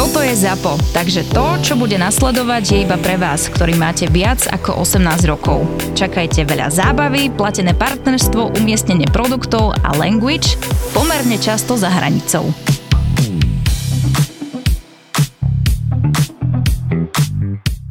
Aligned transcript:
Toto 0.00 0.24
je 0.24 0.32
ZAPO, 0.32 0.96
takže 0.96 1.28
to, 1.28 1.60
čo 1.60 1.76
bude 1.76 1.92
nasledovať, 2.00 2.64
je 2.72 2.88
iba 2.88 2.96
pre 2.96 3.20
vás, 3.20 3.52
ktorý 3.52 3.76
máte 3.76 4.08
viac 4.08 4.48
ako 4.48 4.80
18 4.80 5.28
rokov. 5.28 5.68
Čakajte 5.92 6.48
veľa 6.48 6.72
zábavy, 6.72 7.28
platené 7.28 7.76
partnerstvo, 7.76 8.56
umiestnenie 8.56 9.04
produktov 9.12 9.76
a 9.84 9.92
language 10.00 10.56
pomerne 10.96 11.36
často 11.36 11.76
za 11.76 11.92
hranicou. 11.92 12.48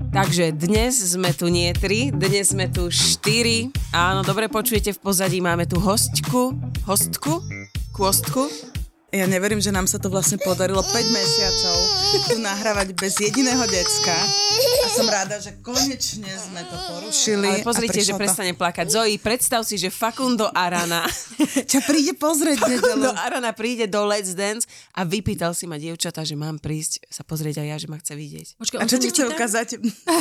Takže 0.09 0.57
dnes 0.57 0.97
sme 0.97 1.29
tu 1.37 1.45
nie 1.53 1.69
tri, 1.77 2.09
dnes 2.09 2.57
sme 2.57 2.73
tu 2.73 2.89
štyri. 2.89 3.69
Áno, 3.93 4.25
dobre 4.25 4.49
počujete 4.49 4.97
v 4.97 4.99
pozadí, 5.05 5.45
máme 5.45 5.69
tu 5.69 5.77
hostku, 5.77 6.57
hostku, 6.89 7.45
kôstku. 7.93 8.49
Ja 9.13 9.29
neverím, 9.29 9.61
že 9.61 9.69
nám 9.69 9.85
sa 9.85 10.01
to 10.01 10.09
vlastne 10.09 10.41
podarilo 10.41 10.81
5 10.81 10.89
mesiacov 11.13 11.78
tu 12.17 12.41
nahrávať 12.41 12.97
bez 12.97 13.21
jediného 13.21 13.61
decka. 13.69 14.17
Som 14.89 15.07
rada, 15.07 15.37
že 15.37 15.57
konečne 15.61 16.31
sme 16.33 16.61
to 16.65 16.75
porušili. 16.75 17.49
Ale 17.49 17.65
pozrite, 17.65 18.01
že 18.01 18.13
to... 18.13 18.19
prestane 18.19 18.53
plakať. 18.57 18.85
Zoe, 18.89 19.15
predstav 19.21 19.61
si, 19.65 19.77
že 19.77 19.93
Facundo 19.93 20.49
Arana 20.49 21.05
Ťa 21.71 21.79
príde 21.85 22.13
pozrieť 22.15 22.57
Facundo 22.59 23.09
nedelu. 23.09 23.15
Arana 23.15 23.51
príde 23.55 23.85
do 23.87 24.03
Let's 24.05 24.35
Dance 24.35 24.67
a 24.93 25.05
vypýtal 25.07 25.55
si 25.55 25.65
ma 25.65 25.79
dievčata, 25.79 26.23
že 26.27 26.35
mám 26.35 26.59
prísť 26.59 27.07
sa 27.07 27.23
pozrieť 27.23 27.63
aj 27.63 27.67
ja, 27.67 27.77
že 27.79 27.87
ma 27.87 27.97
chce 27.97 28.13
vidieť. 28.15 28.47
Počkaj, 28.59 28.77
A 28.79 28.85
čo 28.85 28.97
ti 28.99 29.07
chce 29.09 29.23
ukázať? 29.29 29.67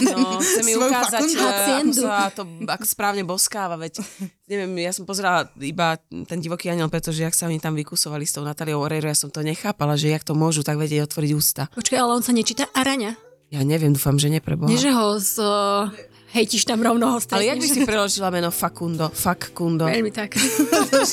No, 0.09 0.39
chce 0.39 0.61
mi 0.63 0.75
ukázať, 0.81 1.23
ako 1.39 1.93
sa 1.95 2.31
to 2.33 2.43
ako 2.69 2.87
správne 2.87 3.23
boskáva, 3.27 3.77
veď 3.77 4.01
neviem, 4.47 4.71
ja 4.81 4.93
som 4.95 5.05
pozerala 5.05 5.51
iba 5.61 5.99
ten 6.29 6.39
divoký 6.39 6.71
aniel, 6.73 6.89
pretože 6.89 7.23
jak 7.23 7.35
sa 7.35 7.51
oni 7.51 7.61
tam 7.61 7.75
vykusovali 7.77 8.25
s 8.25 8.35
tou 8.37 8.45
Natáliou 8.45 8.81
Oreiro, 8.81 9.11
ja 9.11 9.17
som 9.19 9.29
to 9.33 9.45
nechápala, 9.45 9.99
že 9.99 10.13
jak 10.13 10.25
to 10.25 10.33
môžu 10.39 10.63
tak 10.65 10.79
vedieť 10.81 11.09
otvoriť 11.09 11.31
ústa. 11.35 11.63
Počkaj, 11.75 11.99
ale 11.99 12.13
on 12.17 12.25
sa 12.25 12.33
nečíta 12.33 12.71
Araňa. 12.73 13.28
Ja 13.49 13.65
neviem, 13.65 13.97
dúfam, 13.97 14.21
že 14.21 14.29
nepreboha. 14.29 14.69
Nie, 14.69 14.77
že 14.77 14.93
ho 14.93 15.17
z... 15.17 15.41
Uh, 15.41 15.89
hejtiš 16.37 16.69
tam 16.69 16.85
rovno 16.85 17.17
ho 17.17 17.19
Ale 17.33 17.49
jak 17.49 17.57
by 17.57 17.69
si 17.69 17.81
preložila 17.89 18.29
meno 18.29 18.53
Facundo? 18.53 19.09
Fakundo. 19.09 19.89
Veľmi 19.89 20.13
tak. 20.13 20.37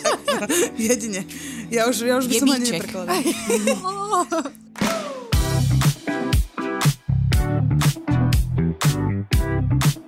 Jedine. 0.76 1.24
Ja 1.72 1.88
už, 1.88 2.04
ja 2.04 2.20
už 2.20 2.28
by 2.28 2.36
som 2.36 2.52
ani 2.52 2.68
Jebíček. 2.68 2.92
neprekladala. 2.92 3.24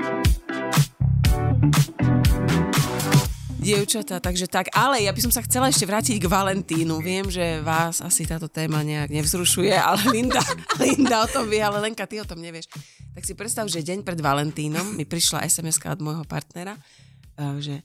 Dievčatá, 3.67 4.23
takže 4.23 4.47
tak. 4.47 4.71
Ale 4.71 5.03
ja 5.03 5.11
by 5.11 5.19
som 5.27 5.33
sa 5.35 5.43
chcela 5.43 5.67
ešte 5.67 5.83
vrátiť 5.83 6.23
k 6.23 6.31
Valentínu. 6.31 7.03
Viem, 7.03 7.27
že 7.27 7.59
vás 7.59 7.99
asi 7.99 8.23
táto 8.23 8.47
téma 8.47 8.79
nejak 8.79 9.11
nevzrušuje, 9.11 9.75
ale 9.75 10.07
Linda, 10.07 10.39
Linda 10.83 11.19
o 11.19 11.27
tom 11.27 11.51
vie, 11.51 11.59
ale 11.59 11.83
Lenka, 11.83 12.07
ty 12.07 12.23
o 12.23 12.23
tom 12.23 12.39
nevieš. 12.39 12.71
Tak 13.11 13.27
si 13.27 13.35
predstav, 13.35 13.67
že 13.67 13.83
deň 13.83 14.07
pred 14.07 14.23
Valentínom 14.23 14.95
mi 14.95 15.03
prišla 15.03 15.43
sms 15.43 15.83
od 15.83 15.99
môjho 15.99 16.23
partnera, 16.23 16.79
eh, 17.35 17.59
že 17.59 17.75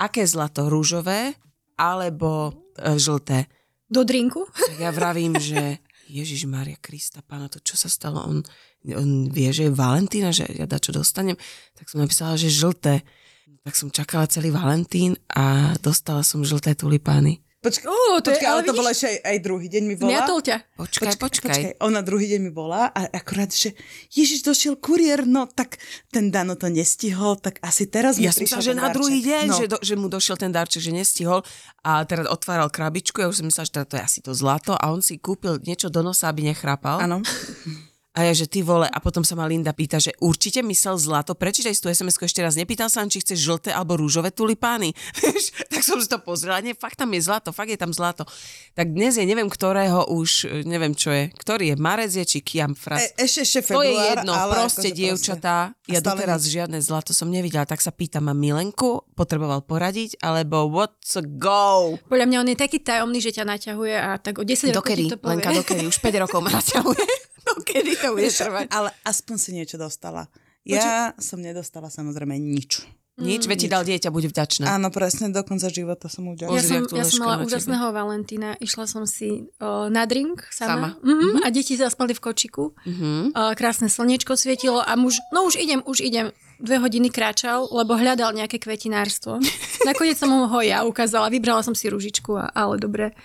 aké 0.00 0.24
zlato, 0.24 0.72
rúžové 0.72 1.36
alebo 1.76 2.56
eh, 2.80 2.96
žlté. 2.96 3.44
Do 3.92 4.08
drinku? 4.08 4.48
Tak 4.48 4.80
ja 4.80 4.88
vravím, 4.88 5.36
že 5.36 5.84
Ježiš 6.08 6.48
Maria 6.48 6.80
Krista, 6.80 7.20
pána, 7.20 7.52
to 7.52 7.60
čo 7.60 7.76
sa 7.76 7.92
stalo? 7.92 8.24
On, 8.24 8.40
on 8.88 9.10
vie, 9.28 9.52
že 9.52 9.68
je 9.68 9.76
Valentína, 9.76 10.32
že 10.32 10.48
ja 10.48 10.64
da 10.64 10.80
čo 10.80 10.96
dostanem. 10.96 11.36
Tak 11.76 11.92
som 11.92 12.00
napísala, 12.00 12.40
že 12.40 12.48
žlté. 12.48 13.04
Tak 13.46 13.74
som 13.74 13.88
čakala 13.88 14.26
celý 14.26 14.50
Valentín 14.50 15.14
a 15.28 15.74
dostala 15.78 16.22
som 16.22 16.42
žlté 16.42 16.74
tulipány. 16.74 17.42
Počkaj, 17.56 17.82
Ó, 17.84 18.22
to 18.22 18.30
je- 18.30 18.38
počkaj 18.38 18.46
ale, 18.46 18.54
ale 18.56 18.62
to 18.62 18.72
bolo 18.72 18.86
vidíš- 18.86 18.94
ešte 18.94 19.06
aj, 19.08 19.18
aj 19.26 19.38
druhý 19.42 19.66
deň 19.66 19.82
mi 19.82 19.94
volá. 19.96 20.10
Zmiatol 20.12 20.38
ťa. 20.38 20.56
Počkaj, 20.76 21.14
počkaj. 21.18 21.60
Ona 21.82 22.00
druhý 22.00 22.26
deň 22.28 22.40
mi 22.40 22.52
volá 22.52 22.82
a 22.88 23.10
akurát, 23.10 23.50
že 23.50 23.74
Ježiš, 24.08 24.46
došiel 24.46 24.78
kuriér, 24.78 25.26
no 25.26 25.50
tak 25.50 25.82
ten 26.06 26.30
Dano 26.30 26.54
to 26.54 26.70
nestihol, 26.70 27.34
tak 27.34 27.58
asi 27.60 27.86
teraz 27.86 28.18
mi 28.18 28.26
Ja 28.26 28.30
som 28.30 28.46
prišiel 28.46 28.62
myslela, 28.62 28.66
že 28.66 28.72
na 28.72 28.82
darček. 28.86 28.94
druhý 28.94 29.18
deň, 29.20 29.44
no. 29.50 29.56
že, 29.58 29.64
do, 29.66 29.76
že 29.82 29.94
mu 29.94 30.06
došiel 30.06 30.36
ten 30.36 30.52
darček, 30.54 30.78
že 30.78 30.92
nestihol 30.94 31.42
a 31.82 31.90
teraz 32.02 32.30
otváral 32.30 32.70
krabičku, 32.70 33.18
ja 33.18 33.26
už 33.26 33.42
som 33.42 33.46
myslela, 33.46 33.66
že 33.66 33.74
teda 33.74 33.86
to 33.88 33.94
je 33.98 34.02
asi 34.04 34.18
to 34.22 34.30
zlato 34.30 34.72
a 34.72 34.84
on 34.86 35.02
si 35.02 35.18
kúpil 35.18 35.58
niečo 35.60 35.90
do 35.90 36.06
nosa, 36.06 36.30
aby 36.30 36.46
nechrápal. 36.46 37.02
Áno. 37.02 37.18
A 38.16 38.24
ja, 38.24 38.32
že 38.32 38.48
ty 38.48 38.64
vole, 38.64 38.88
a 38.88 38.96
potom 38.96 39.20
sa 39.20 39.36
ma 39.36 39.44
Linda 39.44 39.76
pýta, 39.76 40.00
že 40.00 40.16
určite 40.24 40.64
myslel 40.64 40.96
zlato, 40.96 41.36
prečítaj 41.36 41.76
si 41.76 41.84
tú 41.84 41.92
sms 41.92 42.16
ešte 42.16 42.40
raz, 42.40 42.56
nepýtal 42.56 42.88
sa, 42.88 43.04
či 43.04 43.20
chceš 43.20 43.44
žlté 43.44 43.76
alebo 43.76 44.00
rúžové 44.00 44.32
tulipány. 44.32 44.96
Vieš, 45.20 45.52
tak 45.68 45.84
som 45.84 46.00
si 46.00 46.08
to 46.08 46.16
pozrela, 46.24 46.64
nie, 46.64 46.72
fakt 46.72 46.96
tam 46.96 47.12
je 47.12 47.20
zlato, 47.20 47.52
fakt 47.52 47.68
je 47.68 47.76
tam 47.76 47.92
zlato. 47.92 48.24
Tak 48.72 48.88
dnes 48.96 49.20
je, 49.20 49.24
neviem 49.28 49.52
ktorého 49.52 50.08
už, 50.08 50.48
neviem 50.64 50.96
čo 50.96 51.12
je, 51.12 51.28
ktorý 51.28 51.72
je, 51.72 51.76
Marec 51.76 52.08
je, 52.16 52.24
či 52.24 52.40
Kiam 52.40 52.72
Fras. 52.72 53.04
E, 53.04 53.28
ešte, 53.28 53.44
ešte 53.44 53.60
to 53.68 53.84
je 53.84 53.92
február, 53.92 54.08
jedno, 54.08 54.32
ale 54.32 54.52
proste 54.64 54.88
akože 54.88 54.96
dievčatá, 54.96 55.56
ja 55.84 56.00
A 56.00 56.04
doteraz 56.08 56.48
žiadne 56.48 56.80
zlato 56.80 57.12
som 57.12 57.28
nevidela, 57.28 57.68
tak 57.68 57.84
sa 57.84 57.92
pýtam, 57.92 58.32
mám 58.32 58.40
Milenku, 58.40 59.04
potreboval 59.12 59.60
poradiť, 59.60 60.24
alebo 60.24 60.72
what's 60.72 61.20
a 61.20 61.22
go? 61.22 62.00
Podľa 62.08 62.26
mňa 62.32 62.36
on 62.40 62.48
je 62.48 62.56
taký 62.56 62.80
tajomný, 62.80 63.20
že 63.20 63.36
ťa 63.36 63.44
naťahuje 63.44 63.94
a 64.00 64.16
tak 64.16 64.40
o 64.40 64.44
10 64.48 64.72
rokov 64.72 64.96
ti 64.96 65.12
to 65.12 65.20
povie. 65.20 65.36
Lenka, 65.36 65.52
dokedy, 65.52 65.84
už 65.84 66.00
5 66.00 66.24
rokov 66.24 66.40
ma 66.40 66.48
naťahuje. 66.64 67.25
dokedy 67.66 67.96
to 67.96 68.08
bude 68.12 68.30
trvať? 68.30 68.66
Ale 68.70 68.92
aspoň 69.02 69.36
si 69.40 69.50
niečo 69.56 69.80
dostala. 69.80 70.28
Ja 70.66 71.14
som 71.22 71.38
nedostala 71.38 71.88
samozrejme 71.88 72.36
nič. 72.36 72.84
Nič, 73.16 73.48
veď 73.48 73.58
ti 73.64 73.68
dal 73.72 73.80
dieťa, 73.80 74.12
buď 74.12 74.28
vďačná. 74.28 74.76
Áno, 74.76 74.92
presne, 74.92 75.32
do 75.32 75.40
konca 75.40 75.72
života 75.72 76.04
som 76.04 76.28
Ja 76.28 76.36
uďala. 76.36 76.52
Pozri, 76.52 76.68
som, 76.68 76.84
ja 76.92 77.04
som 77.08 77.18
mala 77.24 77.36
úžasného 77.48 77.88
Valentína. 77.88 78.60
Išla 78.60 78.84
som 78.84 79.08
si 79.08 79.48
o, 79.56 79.88
na 79.88 80.04
drink 80.04 80.44
Sama. 80.52 80.92
sama. 80.92 81.00
Mhm, 81.00 81.40
a 81.40 81.48
deti 81.48 81.80
zaspali 81.80 82.12
v 82.12 82.20
kočiku. 82.20 82.76
Mhm. 82.84 83.32
O, 83.32 83.42
krásne 83.56 83.88
slniečko 83.88 84.36
svietilo 84.36 84.84
a 84.84 84.92
muž, 85.00 85.16
no 85.32 85.48
už 85.48 85.56
idem, 85.56 85.80
už 85.88 86.04
idem. 86.04 86.28
Dve 86.60 86.76
hodiny 86.76 87.08
kráčal, 87.08 87.64
lebo 87.72 87.96
hľadal 87.96 88.36
nejaké 88.36 88.60
kvetinárstvo. 88.60 89.40
Nakoniec 89.88 90.20
som 90.20 90.28
mu 90.28 90.44
ho 90.44 90.60
ja 90.60 90.84
ukázala, 90.84 91.32
vybrala 91.32 91.64
som 91.64 91.72
si 91.72 91.88
ružičku, 91.88 92.36
a, 92.36 92.52
ale 92.52 92.76
dobre. 92.76 93.16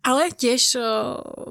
Ale 0.00 0.32
tiež 0.32 0.80
o, 0.80 0.80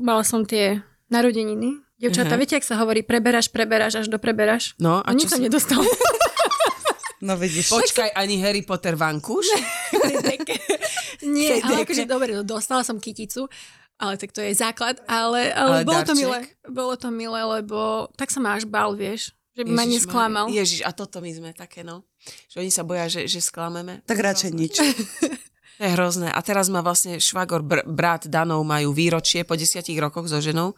mala 0.01 0.25
som 0.25 0.41
tie 0.41 0.81
narodeniny. 1.13 1.84
Devčatá, 1.95 2.35
Aha. 2.35 2.39
viete, 2.39 2.55
ak 2.55 2.63
sa 2.63 2.75
hovorí, 2.75 3.01
preberáš, 3.01 3.47
preberáš, 3.47 4.03
až 4.03 4.07
do 4.11 4.19
preberáš? 4.19 4.75
No, 4.77 4.99
a 4.99 5.09
čo 5.13 5.31
som 5.31 5.39
si- 5.39 5.45
nedostal. 5.47 5.79
No 7.23 7.33
vidíš. 7.33 7.73
Počkaj, 7.73 8.13
ani 8.13 8.37
Harry 8.37 8.61
Potter 8.61 8.93
vankúš? 8.93 9.49
Nie, 11.25 11.57
ale 11.63 11.81
akože 11.81 12.05
dobre, 12.05 12.35
no, 12.35 12.45
dostala 12.45 12.85
som 12.85 13.01
kyticu, 13.01 13.49
ale 13.97 14.19
tak 14.19 14.29
to 14.29 14.43
je 14.43 14.53
základ, 14.53 15.01
ale, 15.07 15.49
ale, 15.49 15.81
Ale 15.81 15.87
bolo 15.87 16.01
to 16.03 16.13
darček? 16.13 16.21
milé. 16.21 16.39
Bolo 16.67 16.93
to 16.95 17.09
milé, 17.09 17.41
lebo 17.41 18.11
tak 18.13 18.29
sa 18.29 18.37
ma 18.37 18.53
až 18.53 18.67
bál, 18.67 18.93
vieš, 18.93 19.33
že 19.51 19.63
by 19.63 19.71
ma 19.71 19.83
Ježiš, 19.83 19.93
nesklamal. 19.95 20.45
Maria. 20.45 20.57
Ježiš, 20.61 20.79
a 20.83 20.91
toto 20.91 21.17
my 21.17 21.31
sme 21.31 21.49
také, 21.49 21.81
no. 21.81 22.03
Že 22.51 22.57
oni 22.61 22.71
sa 22.71 22.83
boja, 22.83 23.05
že, 23.07 23.25
že 23.25 23.39
sklameme. 23.39 24.05
Tak 24.05 24.19
radšej 24.19 24.51
nič. 24.51 24.73
To 25.75 25.83
je 25.83 25.91
hrozné. 25.91 26.31
A 26.31 26.39
teraz 26.39 26.71
má 26.71 26.79
vlastne 26.79 27.19
švagor, 27.19 27.59
br- 27.59 27.83
brat 27.83 28.31
Danov 28.31 28.63
majú 28.63 28.95
výročie 28.95 29.43
po 29.43 29.59
desiatich 29.59 29.99
rokoch 29.99 30.23
so 30.23 30.39
ženou. 30.39 30.71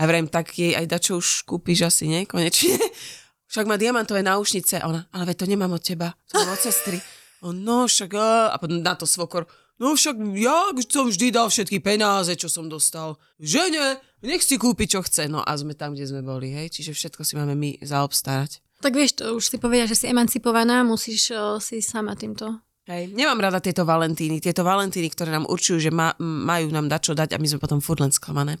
A 0.00 0.08
vrem, 0.08 0.24
tak 0.24 0.56
jej 0.56 0.72
aj 0.72 0.88
dačo 0.88 1.20
už 1.20 1.44
kúpiš 1.44 1.84
asi, 1.84 2.08
nie? 2.08 2.24
Konečne. 2.24 2.80
Však 3.52 3.68
má 3.68 3.76
diamantové 3.76 4.24
náušnice. 4.24 4.80
A 4.80 4.88
ona, 4.88 5.04
ale 5.12 5.28
veď 5.28 5.44
to 5.44 5.46
nemám 5.50 5.76
od 5.76 5.82
teba. 5.84 6.16
To 6.32 6.40
mám 6.40 6.56
od 6.56 6.62
sestry. 6.64 6.96
On, 7.44 7.56
no 7.56 7.88
však, 7.88 8.12
a 8.52 8.56
potom 8.60 8.84
na 8.84 8.92
to 8.92 9.08
svokor, 9.08 9.48
no 9.80 9.96
však 9.96 10.12
ja 10.36 10.76
som 10.92 11.08
vždy 11.08 11.32
dal 11.32 11.48
všetky 11.48 11.80
penáze, 11.80 12.36
čo 12.36 12.52
som 12.52 12.68
dostal. 12.68 13.16
Žene, 13.40 13.96
nech 14.20 14.44
si 14.44 14.60
kúpi, 14.60 14.84
čo 14.84 15.00
chce. 15.00 15.24
No 15.24 15.40
a 15.40 15.48
sme 15.56 15.72
tam, 15.72 15.96
kde 15.96 16.04
sme 16.04 16.20
boli, 16.20 16.52
hej. 16.52 16.68
Čiže 16.68 16.92
všetko 16.92 17.24
si 17.24 17.40
máme 17.40 17.56
my 17.56 17.80
zaobstarať. 17.80 18.60
Tak 18.84 18.92
vieš, 18.92 19.24
to 19.24 19.40
už 19.40 19.44
si 19.48 19.56
povedia, 19.56 19.88
že 19.88 19.96
si 19.96 20.12
emancipovaná, 20.12 20.84
musíš 20.84 21.32
o, 21.32 21.56
si 21.64 21.80
sama 21.80 22.12
týmto. 22.12 22.60
Hej. 22.84 23.16
Nemám 23.16 23.40
rada 23.40 23.56
tieto 23.64 23.88
valentíny. 23.88 24.36
Tieto 24.44 24.60
valentíny, 24.60 25.08
ktoré 25.08 25.32
nám 25.32 25.48
určujú, 25.48 25.80
že 25.80 25.88
ma, 25.88 26.12
majú 26.20 26.68
nám 26.76 26.92
dať 26.92 27.00
čo 27.00 27.12
dať 27.16 27.36
a 27.36 27.40
my 27.40 27.48
sme 27.48 27.60
potom 27.64 27.80
furt 27.80 28.04
len 28.04 28.12
sklamané. 28.12 28.60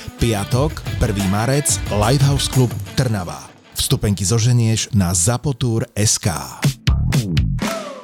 Piatok, 0.21 0.85
1. 1.01 1.33
marec, 1.33 1.81
Lighthouse 1.89 2.45
Club 2.45 2.69
Trnava. 2.93 3.49
Vstupenky 3.73 4.21
zoženieš 4.21 4.93
na 4.93 5.17
zapotur.sk. 5.17 6.29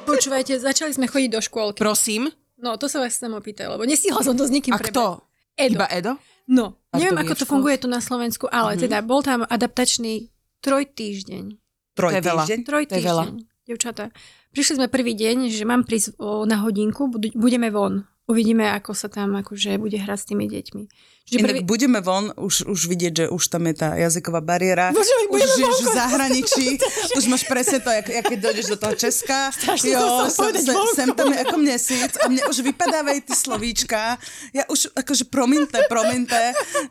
Počúvajte, 0.01 0.57
začali 0.57 0.97
sme 0.97 1.05
chodiť 1.05 1.29
do 1.29 1.37
škôlky. 1.45 1.77
Prosím. 1.77 2.33
No, 2.57 2.73
to 2.81 2.89
sa 2.89 3.05
vás 3.05 3.13
chcem 3.13 3.29
opýtať, 3.37 3.69
lebo 3.69 3.85
nestihla 3.85 4.25
som 4.25 4.33
to 4.33 4.49
s 4.49 4.51
nikým 4.51 4.73
A 4.73 4.81
kto? 4.81 5.21
Edo. 5.53 5.77
Iba 5.77 5.85
Edo? 5.93 6.17
No, 6.49 6.81
A 6.89 6.97
neviem, 6.97 7.21
ako 7.21 7.37
to 7.37 7.45
funguje 7.45 7.77
tu 7.77 7.85
na 7.85 8.01
Slovensku, 8.01 8.49
ale 8.49 8.81
teda 8.81 9.05
bol 9.05 9.21
tam 9.21 9.45
adaptačný 9.45 10.33
trojtýždeň. 10.65 11.45
Troj 11.93 12.17
týždeň. 12.17 12.59
Troj 12.65 12.83
týždeň, 12.97 13.45
devčatá. 13.69 14.09
Prišli 14.57 14.81
sme 14.81 14.87
prvý 14.89 15.13
deň, 15.13 15.53
že 15.53 15.69
mám 15.69 15.85
prísť 15.85 16.17
o, 16.17 16.49
na 16.49 16.65
hodinku, 16.65 17.13
budeme 17.37 17.69
von. 17.69 18.09
Uvidíme, 18.27 18.67
ako 18.75 18.91
sa 18.91 19.07
tam 19.07 19.39
akože 19.39 19.79
bude 19.79 19.95
hrať 19.95 20.19
s 20.19 20.27
tými 20.27 20.51
deťmi. 20.51 20.83
Čiže 21.27 21.43
Inak 21.43 21.67
budeme 21.67 21.99
von, 21.99 22.31
už, 22.39 22.71
už 22.71 22.87
vidieť, 22.87 23.13
že 23.19 23.25
už 23.27 23.43
tam 23.51 23.67
je 23.67 23.75
tá 23.75 23.99
jazyková 23.99 24.39
bariéra. 24.39 24.95
Bože, 24.95 25.11
my 25.27 25.35
už 25.35 25.43
žiješ 25.59 25.77
v 25.83 25.89
zahraničí, 25.91 26.67
už 27.19 27.23
máš 27.27 27.43
presne 27.43 27.83
to, 27.83 27.91
jak, 27.91 28.07
jak 28.07 28.25
keď 28.31 28.39
dojdeš 28.47 28.67
do 28.71 28.77
toho 28.79 28.95
Česka. 28.95 29.51
Strašne 29.51 29.91
to 29.91 30.07
chcela 30.31 30.31
sem, 30.31 30.55
sem, 30.55 30.75
sem 30.95 31.09
tam 31.11 31.27
je 31.27 31.39
ako 31.43 31.55
mesiac 31.59 32.11
a 32.23 32.31
mne 32.31 32.43
už 32.47 32.63
vypadávajú 32.63 33.19
ty 33.27 33.33
slovíčka. 33.35 34.15
Ja 34.55 34.63
už 34.71 34.95
akože 34.95 35.27
promiňte, 35.27 35.91
promiňte, 35.91 36.43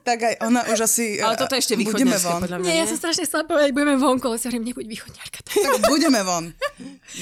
tak 0.04 0.18
aj 0.20 0.34
ona 0.44 0.68
už 0.68 0.84
asi... 0.84 1.16
Ale 1.16 1.40
toto 1.40 1.56
je 1.56 1.60
ešte 1.64 1.80
budeme 1.80 2.20
von. 2.20 2.44
podľa 2.44 2.60
mňa. 2.60 2.68
Nie, 2.68 2.84
ja 2.84 2.86
som 2.92 3.00
strašne 3.00 3.24
chcela 3.24 3.48
povedať, 3.48 3.72
budeme 3.72 3.96
vonku, 3.96 4.24
ale 4.28 4.36
si 4.36 4.52
hovorím, 4.52 4.68
nebuď 4.68 4.84
východňarka. 4.84 5.38
Tak 5.48 5.80
budeme 5.88 6.20
von. 6.20 6.52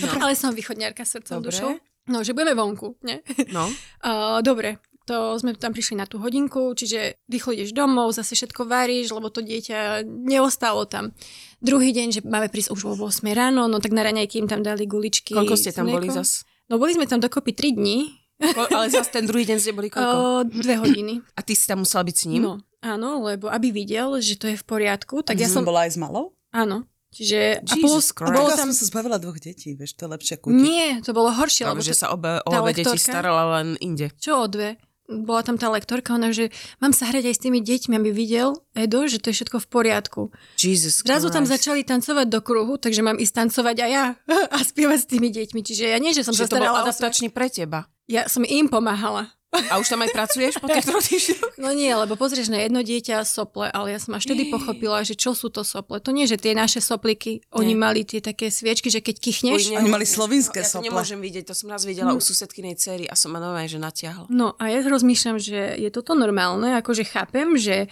No. 0.02 0.06
Ale 0.18 0.34
som 0.34 0.50
východňarka 0.50 1.06
srdcom, 1.06 1.38
Dobre. 1.38 1.54
dušou. 1.54 1.93
No, 2.04 2.20
že 2.20 2.36
budeme 2.36 2.52
vonku, 2.52 3.00
nie? 3.02 3.20
No. 3.50 3.68
Uh, 4.04 4.44
dobre, 4.44 4.84
to 5.08 5.40
sme 5.40 5.56
tam 5.56 5.72
prišli 5.72 5.96
na 5.96 6.04
tú 6.04 6.20
hodinku, 6.20 6.76
čiže 6.76 7.16
rýchlo 7.24 7.56
ideš 7.56 7.72
domov, 7.72 8.12
zase 8.12 8.36
všetko 8.36 8.68
varíš, 8.68 9.16
lebo 9.16 9.32
to 9.32 9.40
dieťa 9.40 10.04
neostalo 10.04 10.84
tam. 10.84 11.16
Druhý 11.64 11.96
deň, 11.96 12.06
že 12.12 12.20
máme 12.20 12.52
prísť 12.52 12.68
už 12.76 12.80
o 12.84 12.92
8 12.92 13.24
ráno, 13.32 13.64
no 13.64 13.80
tak 13.80 13.96
na 13.96 14.04
raňajky 14.04 14.44
im 14.44 14.48
tam 14.48 14.60
dali 14.60 14.84
guličky. 14.84 15.32
Koľko 15.32 15.56
ste 15.56 15.72
tam 15.72 15.88
boli 15.88 16.12
zas? 16.12 16.44
No 16.68 16.76
boli 16.76 16.92
sme 16.92 17.08
tam 17.08 17.20
dokopy 17.20 17.56
3 17.56 17.80
dní, 17.80 18.12
Ko- 18.52 18.68
ale 18.76 18.92
zas 18.92 19.08
ten 19.08 19.24
druhý 19.24 19.48
deň 19.48 19.58
ste 19.60 19.72
boli 19.72 19.88
koľko? 19.92 20.04
uh, 20.04 20.40
dve 20.44 20.76
hodiny. 20.76 21.24
A 21.32 21.40
ty 21.40 21.56
si 21.56 21.64
tam 21.64 21.80
musela 21.84 22.04
byť 22.04 22.16
s 22.16 22.24
ním? 22.28 22.44
No, 22.44 22.52
áno, 22.84 23.24
lebo 23.24 23.48
aby 23.48 23.72
videl, 23.72 24.20
že 24.20 24.36
to 24.36 24.52
je 24.52 24.56
v 24.60 24.64
poriadku, 24.68 25.24
tak 25.24 25.40
ja 25.40 25.48
som... 25.48 25.64
bola 25.64 25.88
aj 25.88 25.96
s 25.96 25.98
malou? 26.00 26.36
Áno, 26.52 26.84
čiže... 27.14 27.62
A 27.62 27.74
Jesus 27.78 27.78
plus, 27.78 28.06
Christ. 28.10 28.34
bolo 28.34 28.50
Ja 28.50 28.58
tam... 28.58 28.74
som 28.74 28.82
sa 28.82 28.84
zbavila 28.90 29.16
dvoch 29.22 29.38
detí, 29.38 29.78
vieš, 29.78 29.94
to 29.94 30.04
je 30.04 30.10
lepšie 30.10 30.36
kútiť. 30.42 30.58
Nie, 30.58 30.98
to 31.00 31.14
bolo 31.14 31.30
horšie, 31.30 31.62
Práve, 31.64 31.78
lebo 31.78 31.86
že 31.86 31.94
to... 31.94 32.00
sa 32.02 32.06
obe, 32.10 32.42
o 32.42 32.50
obe 32.50 32.74
deti 32.74 32.98
starala 32.98 33.62
len 33.62 33.78
inde. 33.78 34.10
Čo 34.18 34.44
o 34.44 34.46
dve? 34.50 34.74
Bola 35.04 35.44
tam 35.44 35.60
tá 35.60 35.68
lektorka, 35.68 36.16
ona, 36.16 36.32
že 36.32 36.48
mám 36.80 36.96
sa 36.96 37.04
hrať 37.04 37.28
aj 37.28 37.34
s 37.36 37.40
tými 37.44 37.60
deťmi, 37.60 37.92
aby 38.00 38.08
videl 38.08 38.56
Edo, 38.72 39.04
že 39.04 39.20
to 39.20 39.28
je 39.28 39.36
všetko 39.36 39.60
v 39.60 39.66
poriadku. 39.68 40.22
Jesus 40.56 41.04
Zrazu 41.04 41.28
tam 41.28 41.44
Christ. 41.44 41.60
začali 41.60 41.84
tancovať 41.84 42.24
do 42.32 42.40
kruhu, 42.40 42.80
takže 42.80 43.04
mám 43.04 43.20
ísť 43.20 43.44
tancovať 43.44 43.84
aj 43.84 43.90
ja 43.92 44.04
a 44.56 44.58
spievať 44.64 44.98
s 45.04 45.06
tými 45.12 45.28
deťmi. 45.28 45.60
Čiže 45.60 45.92
ja 45.92 46.00
nie, 46.00 46.16
že 46.16 46.24
som 46.24 46.32
Čiže 46.32 46.48
sa 46.48 46.48
to 46.48 46.56
bol 46.56 46.64
starala 46.64 46.72
o 46.72 46.80
seba. 46.80 46.88
adaptačný 46.88 47.28
pre 47.36 47.52
teba. 47.52 47.84
Ja 48.08 48.32
som 48.32 48.48
im 48.48 48.64
pomáhala. 48.72 49.28
A 49.70 49.78
už 49.78 49.86
tam 49.86 50.02
aj 50.02 50.10
pracuješ 50.10 50.58
po 50.58 50.66
tých 50.66 50.84
troch 50.84 51.02
týždňoch? 51.02 51.56
No 51.62 51.70
nie, 51.70 51.90
lebo 51.90 52.18
pozrieš 52.18 52.50
na 52.50 52.60
jedno 52.60 52.82
dieťa 52.82 53.22
sople, 53.22 53.70
ale 53.70 53.94
ja 53.94 53.98
som 54.02 54.12
až 54.12 54.26
vtedy 54.26 54.50
pochopila, 54.50 55.00
že 55.06 55.14
čo 55.14 55.32
sú 55.32 55.48
to 55.48 55.62
sople. 55.62 56.02
To 56.02 56.10
nie, 56.10 56.26
že 56.26 56.34
tie 56.36 56.52
naše 56.52 56.82
sopliky, 56.82 57.40
oni 57.54 57.72
Nie. 57.72 57.78
mali 57.78 58.00
tie 58.02 58.18
také 58.18 58.50
sviečky, 58.50 58.90
že 58.90 58.98
keď 59.00 59.16
kichneš, 59.22 59.70
Uj, 59.70 59.78
Oni 59.78 59.90
mali 59.90 60.04
slovinské 60.04 60.60
ja 60.60 60.66
to 60.66 60.78
sople. 60.78 60.90
nemôžem 60.90 61.18
vidieť, 61.22 61.50
to 61.50 61.54
som 61.54 61.70
raz 61.70 61.86
videla 61.86 62.10
u 62.12 62.20
susedkynej 62.20 62.74
cery 62.76 63.06
a 63.06 63.14
som 63.14 63.30
ma 63.30 63.38
normálne, 63.38 63.70
že 63.70 63.78
natiahla. 63.78 64.26
No 64.28 64.58
a 64.58 64.70
ja 64.70 64.82
rozmýšľam, 64.82 65.38
že 65.38 65.78
je 65.78 65.88
toto 65.88 66.18
normálne, 66.18 66.74
akože 66.78 67.06
chápem, 67.06 67.54
že 67.54 67.86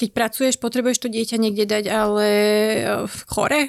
keď 0.00 0.08
pracuješ, 0.16 0.56
potrebuješ 0.58 1.04
to 1.04 1.08
dieťa 1.12 1.36
niekde 1.36 1.68
dať, 1.68 1.84
ale 1.92 2.26
e, 2.26 2.78
v 3.06 3.18
chore. 3.28 3.60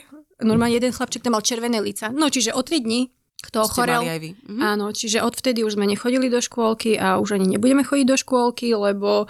Normálne 0.41 0.73
jeden 0.73 0.89
chlapček 0.95 1.21
tam 1.21 1.35
mal 1.37 1.43
červené 1.45 1.77
lica. 1.79 2.09
No 2.09 2.31
čiže 2.31 2.55
o 2.55 2.63
3 2.63 2.79
dní, 2.81 3.11
kto 3.43 3.67
ochorel. 3.67 4.01
aj 4.07 4.19
vy. 4.23 4.31
Mhm. 4.47 4.61
Áno, 4.63 4.85
čiže 4.95 5.19
odvtedy 5.19 5.67
už 5.67 5.75
sme 5.75 5.83
nechodili 5.83 6.31
do 6.31 6.39
škôlky 6.39 6.95
a 6.95 7.19
už 7.19 7.35
ani 7.35 7.59
nebudeme 7.59 7.83
chodiť 7.83 8.07
do 8.07 8.15
škôlky, 8.15 8.71
lebo 8.71 9.27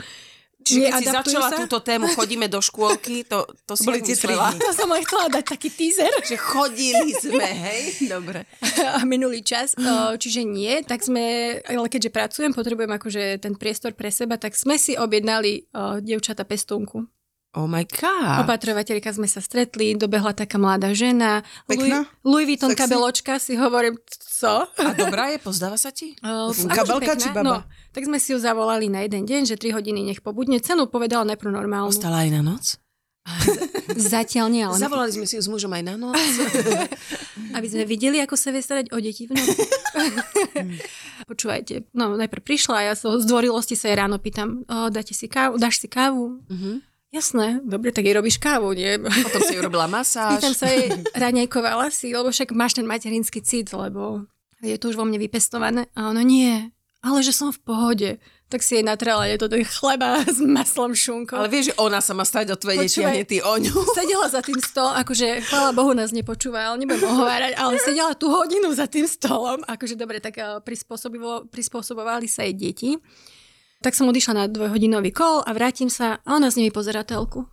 Čiže 0.63 0.79
keď 0.79 0.95
si 0.95 1.07
začala 1.11 1.49
sa. 1.51 1.57
túto 1.59 1.83
tému, 1.83 2.07
chodíme 2.15 2.47
do 2.47 2.63
škôlky, 2.63 3.27
to, 3.27 3.43
to 3.67 3.75
si 3.75 3.83
boli 3.83 3.99
tie 3.99 4.15
tri. 4.15 4.31
To 4.31 4.71
som 4.71 4.87
aj 4.95 5.03
chcela 5.03 5.27
dať 5.27 5.43
taký 5.43 5.67
teaser 5.67 6.07
Že 6.23 6.39
chodili 6.39 7.11
sme, 7.19 7.43
hej? 7.43 8.07
Dobre. 8.07 8.47
a 8.79 9.03
minulý 9.03 9.43
čas. 9.43 9.75
Čiže 10.15 10.47
nie, 10.47 10.79
tak 10.87 11.03
sme, 11.03 11.59
ale 11.67 11.87
keďže 11.91 12.15
pracujem, 12.15 12.55
potrebujem 12.55 12.95
akože 12.95 13.43
ten 13.43 13.59
priestor 13.59 13.91
pre 13.91 14.07
seba, 14.07 14.39
tak 14.39 14.55
sme 14.55 14.79
si 14.79 14.95
objednali 14.95 15.67
o, 15.75 15.99
dievčata 15.99 16.47
pestúnku. 16.47 17.11
Oh 17.53 17.69
my 17.69 17.85
god. 17.85 18.49
Opatrovateľka 18.49 19.13
sme 19.13 19.29
sa 19.29 19.37
stretli, 19.37 19.93
dobehla 19.93 20.33
taká 20.33 20.57
mladá 20.57 20.89
žena. 20.97 21.45
Pekná? 21.69 22.09
Louis, 22.25 22.25
Louis 22.25 22.45
Vuitton 22.49 22.73
Sexy? 22.73 22.81
kabeločka, 22.81 23.37
si 23.37 23.53
hovorím, 23.53 23.93
co? 24.09 24.65
A 24.65 24.89
dobrá 24.97 25.29
je, 25.29 25.37
pozdáva 25.37 25.77
sa 25.77 25.93
ti? 25.93 26.17
Uh, 26.25 26.49
Kabelka 26.73 27.13
či 27.13 27.29
baba? 27.29 27.45
No, 27.45 27.55
tak 27.93 28.09
sme 28.09 28.17
si 28.17 28.33
ju 28.33 28.41
zavolali 28.41 28.89
na 28.89 29.05
jeden 29.05 29.29
deň, 29.29 29.53
že 29.53 29.55
3 29.61 29.69
hodiny 29.77 30.01
nech 30.01 30.25
pobudne. 30.25 30.57
Cenu 30.57 30.89
povedala 30.89 31.29
najprv 31.29 31.53
normálnu. 31.53 31.93
Ostala 31.93 32.25
aj 32.25 32.29
na 32.33 32.41
noc? 32.41 32.81
Zatiaľ 33.93 34.47
nie, 34.49 34.65
ale 34.65 34.75
Zavolali 34.81 35.13
sme 35.13 35.29
si 35.29 35.37
ju 35.37 35.45
s 35.45 35.49
mužom 35.51 35.69
aj 35.77 35.83
na 35.85 35.95
noc. 35.95 36.17
aby 37.57 37.67
sme 37.69 37.85
videli, 37.85 38.17
ako 38.17 38.33
sa 38.33 38.49
vie 38.49 38.65
starať 38.65 38.89
o 38.89 38.97
deti 38.97 39.29
v 39.29 39.37
noci. 39.37 39.61
Počúvajte, 41.29 41.85
no 41.93 42.17
najprv 42.17 42.41
prišla 42.41 42.75
a 42.81 42.85
ja 42.89 42.93
so 42.97 43.13
zdvorilosti 43.21 43.77
sa 43.77 43.93
jej 43.93 43.97
ráno 43.97 44.17
pýtam, 44.17 44.65
o, 44.65 44.89
dáte 44.89 45.13
si 45.13 45.29
kávu, 45.29 45.61
dáš 45.61 45.79
si 45.79 45.87
kávu? 45.87 46.41
Mhm. 46.49 46.92
Jasné, 47.13 47.61
dobre, 47.61 47.93
tak 47.93 48.09
jej 48.09 48.17
robíš 48.17 48.41
kávu, 48.41 48.73
nie? 48.73 48.97
Potom 48.97 49.45
si 49.45 49.53
urobila 49.53 49.85
masáž. 49.85 50.41
Pýtam 50.41 50.57
sa 50.57 50.65
jej, 50.65 50.89
raňajkovala 51.13 51.93
si, 51.93 52.09
lebo 52.09 52.33
však 52.33 52.49
máš 52.57 52.81
ten 52.81 52.89
materinský 52.89 53.45
cit, 53.45 53.69
lebo 53.69 54.25
je 54.65 54.73
to 54.81 54.89
už 54.89 54.97
vo 54.97 55.05
mne 55.05 55.21
vypestované. 55.21 55.85
A 55.93 56.09
ona 56.09 56.25
nie, 56.25 56.73
ale 57.05 57.21
že 57.21 57.29
som 57.29 57.53
v 57.53 57.61
pohode. 57.61 58.09
Tak 58.49 58.65
si 58.65 58.81
jej 58.81 58.85
natrela, 58.85 59.29
je 59.29 59.37
to 59.37 59.45
ten 59.45 59.61
chleba 59.61 60.25
s 60.25 60.41
maslom 60.41 60.97
šunkou. 60.97 61.37
Ale 61.37 61.53
vieš, 61.53 61.69
že 61.69 61.77
ona 61.77 62.01
sa 62.01 62.17
má 62.17 62.25
starať 62.25 62.53
o 62.53 62.57
tvoje 62.57 62.85
deti 62.85 63.05
a 63.05 63.13
nie 63.13 63.29
ty 63.29 63.45
o 63.45 63.53
ňu. 63.61 63.77
Sedela 63.97 64.25
za 64.25 64.41
tým 64.41 64.57
stolom, 64.57 64.97
akože 64.97 65.45
chvála 65.45 65.69
Bohu 65.69 65.93
nás 65.93 66.09
nepočúva, 66.09 66.65
ale 66.65 66.81
nebudem 66.81 67.13
ohovárať, 67.13 67.53
ale 67.61 67.77
sedela 67.77 68.17
tú 68.17 68.33
hodinu 68.33 68.73
za 68.73 68.89
tým 68.89 69.05
stolom, 69.05 69.61
akože 69.69 69.93
dobre, 69.93 70.17
tak 70.17 70.41
eh, 70.41 70.57
prispôsobovali 71.51 72.25
sa 72.25 72.41
jej 72.41 72.57
deti. 72.57 72.89
Tak 73.83 73.99
som 73.99 74.07
odišla 74.07 74.33
na 74.33 74.45
dvojhodinový 74.47 75.11
kol 75.11 75.43
a 75.43 75.51
vrátim 75.51 75.91
sa 75.91 76.23
a 76.23 76.39
ona 76.39 76.47
z 76.47 76.63
nimi 76.63 76.71
pozera 76.71 77.03
telku. 77.03 77.43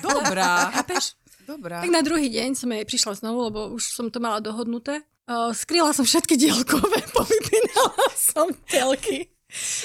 Dobrá. 0.00 0.66
Chápeš? 0.80 1.20
Dobrá. 1.44 1.84
Tak 1.84 1.92
na 1.92 2.00
druhý 2.00 2.32
deň 2.32 2.56
som 2.56 2.72
jej 2.72 2.88
prišla 2.88 3.20
znovu, 3.20 3.52
lebo 3.52 3.60
už 3.76 3.84
som 3.92 4.08
to 4.08 4.16
mala 4.24 4.40
dohodnuté. 4.40 5.04
Uh, 5.28 5.52
skryla 5.52 5.92
som 5.92 6.08
všetky 6.08 6.40
dielkové, 6.40 7.04
povypínala 7.16 8.08
som 8.16 8.48
telky. 8.72 9.28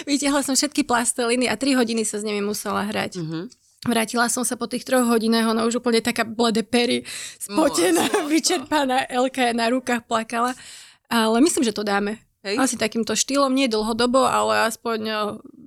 Vytiahla 0.08 0.48
som 0.48 0.56
všetky 0.56 0.88
plasteliny 0.88 1.52
a 1.52 1.60
3 1.60 1.76
hodiny 1.76 2.08
sa 2.08 2.24
s 2.24 2.24
nimi 2.24 2.40
musela 2.40 2.88
hrať. 2.88 3.20
Mhm. 3.20 3.40
Vrátila 3.84 4.28
som 4.28 4.44
sa 4.44 4.60
po 4.60 4.68
tých 4.68 4.84
troch 4.84 5.08
hodinách, 5.08 5.56
ona 5.56 5.64
už 5.64 5.80
úplne 5.80 6.04
taká 6.04 6.28
blede 6.28 6.68
pery, 6.68 7.08
spotená, 7.40 8.12
vyčerpaná, 8.28 9.08
Elka 9.08 9.56
na 9.56 9.72
rukách 9.72 10.04
plakala. 10.04 10.52
Ale 11.08 11.40
myslím, 11.40 11.64
že 11.64 11.72
to 11.72 11.88
dáme. 11.88 12.20
Hej. 12.40 12.56
Asi 12.56 12.76
takýmto 12.76 13.14
štýlom, 13.14 13.52
nie 13.52 13.68
dlhodobo, 13.68 14.24
ale 14.24 14.72
aspoň 14.72 15.00
o, 15.04 15.20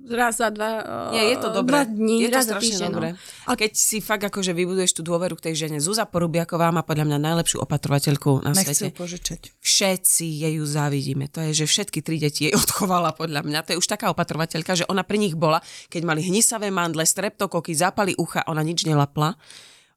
raz 0.09 0.41
za 0.41 0.49
dva, 0.49 0.71
o, 0.81 1.13
Nie, 1.13 1.29
je 1.29 1.37
to 1.37 1.53
dobré. 1.53 1.69
dva 1.69 1.83
dní, 1.85 2.25
je 2.25 2.29
to 2.29 2.33
raz 2.33 2.43
za 2.43 2.49
strašne 2.57 2.65
týždeň. 2.65 2.89
dobré. 2.89 3.09
No. 3.13 3.17
A 3.45 3.51
keď 3.53 3.71
si 3.77 3.97
fakt 4.01 4.25
akože 4.25 4.51
vybuduješ 4.51 4.97
tú 4.97 5.05
dôveru 5.05 5.37
k 5.37 5.45
tej 5.47 5.55
žene, 5.55 5.77
Zúza 5.77 6.09
Porubiaková 6.09 6.73
má 6.73 6.81
podľa 6.81 7.05
mňa 7.05 7.17
najlepšiu 7.21 7.61
opatrovateľku 7.61 8.41
na 8.41 8.57
Nechcem 8.57 8.89
svete. 8.89 8.97
požičať. 8.97 9.41
Všetci 9.61 10.25
jej 10.25 10.53
ju 10.57 10.65
závidíme. 10.65 11.29
To 11.29 11.45
je, 11.45 11.61
že 11.61 11.69
všetky 11.69 12.01
tri 12.01 12.17
deti 12.17 12.49
jej 12.49 12.53
odchovala 12.65 13.13
podľa 13.13 13.45
mňa. 13.45 13.69
To 13.69 13.69
je 13.73 13.77
už 13.77 13.85
taká 13.85 14.09
opatrovateľka, 14.09 14.73
že 14.73 14.89
ona 14.89 15.05
pri 15.05 15.21
nich 15.21 15.37
bola, 15.37 15.61
keď 15.93 16.01
mali 16.09 16.25
hnisavé 16.25 16.73
mandle, 16.73 17.05
streptokoky, 17.05 17.77
zapali 17.77 18.17
ucha, 18.17 18.41
ona 18.49 18.65
nič 18.65 18.89
nelapla. 18.89 19.37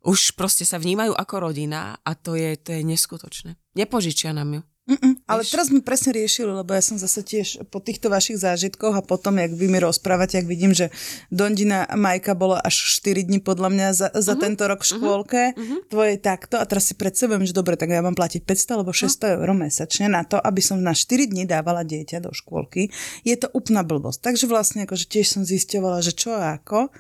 Už 0.04 0.37
proste 0.37 0.68
sa 0.68 0.76
vnímajú 0.76 1.16
ako 1.16 1.35
rodina 1.40 1.97
a 1.99 2.12
to 2.12 2.37
je, 2.37 2.52
to 2.61 2.76
je 2.76 2.85
neskutočné. 2.85 3.56
Nepožičia 3.75 4.30
nám 4.30 4.61
ju. 4.61 4.62
Mm-mm, 4.86 5.26
ale 5.26 5.42
teraz 5.42 5.66
sme 5.66 5.82
presne 5.82 6.14
riešili, 6.14 6.46
lebo 6.46 6.70
ja 6.70 6.78
som 6.78 6.94
zase 6.94 7.26
tiež 7.26 7.66
po 7.74 7.82
týchto 7.82 8.06
vašich 8.06 8.38
zážitkoch 8.38 8.94
a 8.94 9.02
potom, 9.02 9.34
jak 9.34 9.50
vy 9.50 9.66
mi 9.66 9.82
rozprávate, 9.82 10.38
ak 10.38 10.46
vidím, 10.46 10.70
že 10.70 10.94
Dondina 11.26 11.90
Majka 11.90 12.38
bola 12.38 12.62
až 12.62 13.02
4 13.02 13.26
dní 13.26 13.42
podľa 13.42 13.68
mňa 13.74 13.88
za, 13.90 14.08
za 14.14 14.38
uh-huh, 14.38 14.42
tento 14.46 14.62
rok 14.62 14.86
v 14.86 14.90
škôlke, 14.94 15.42
uh-huh. 15.58 15.90
tvoje 15.90 16.22
takto. 16.22 16.62
A 16.62 16.64
teraz 16.70 16.86
si 16.86 16.94
predstavujem, 16.94 17.42
že 17.42 17.50
dobre, 17.50 17.74
tak 17.74 17.90
ja 17.90 17.98
mám 17.98 18.14
platiť 18.14 18.46
500 18.46 18.76
alebo 18.78 18.94
600 18.94 19.42
eur 19.42 19.48
mesačne 19.58 20.06
na 20.06 20.22
to, 20.22 20.38
aby 20.38 20.62
som 20.62 20.78
na 20.78 20.94
4 20.94 21.34
dní 21.34 21.50
dávala 21.50 21.82
dieťa 21.82 22.22
do 22.22 22.30
škôlky. 22.30 22.94
Je 23.26 23.34
to 23.34 23.50
úplná 23.50 23.82
blbosť. 23.82 24.22
Takže 24.22 24.46
vlastne 24.46 24.86
akože 24.86 25.10
tiež 25.10 25.26
som 25.34 25.42
zisťovala, 25.42 25.98
že 25.98 26.14
čo 26.14 26.30
a 26.30 26.62
ako, 26.62 26.94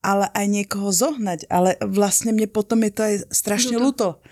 ale 0.00 0.32
aj 0.32 0.46
niekoho 0.48 0.88
zohnať, 0.88 1.52
ale 1.52 1.76
vlastne 1.84 2.32
mne 2.32 2.48
potom 2.48 2.80
je 2.80 2.92
to 2.96 3.02
aj 3.04 3.14
strašne 3.28 3.76
ľúto 3.76 4.24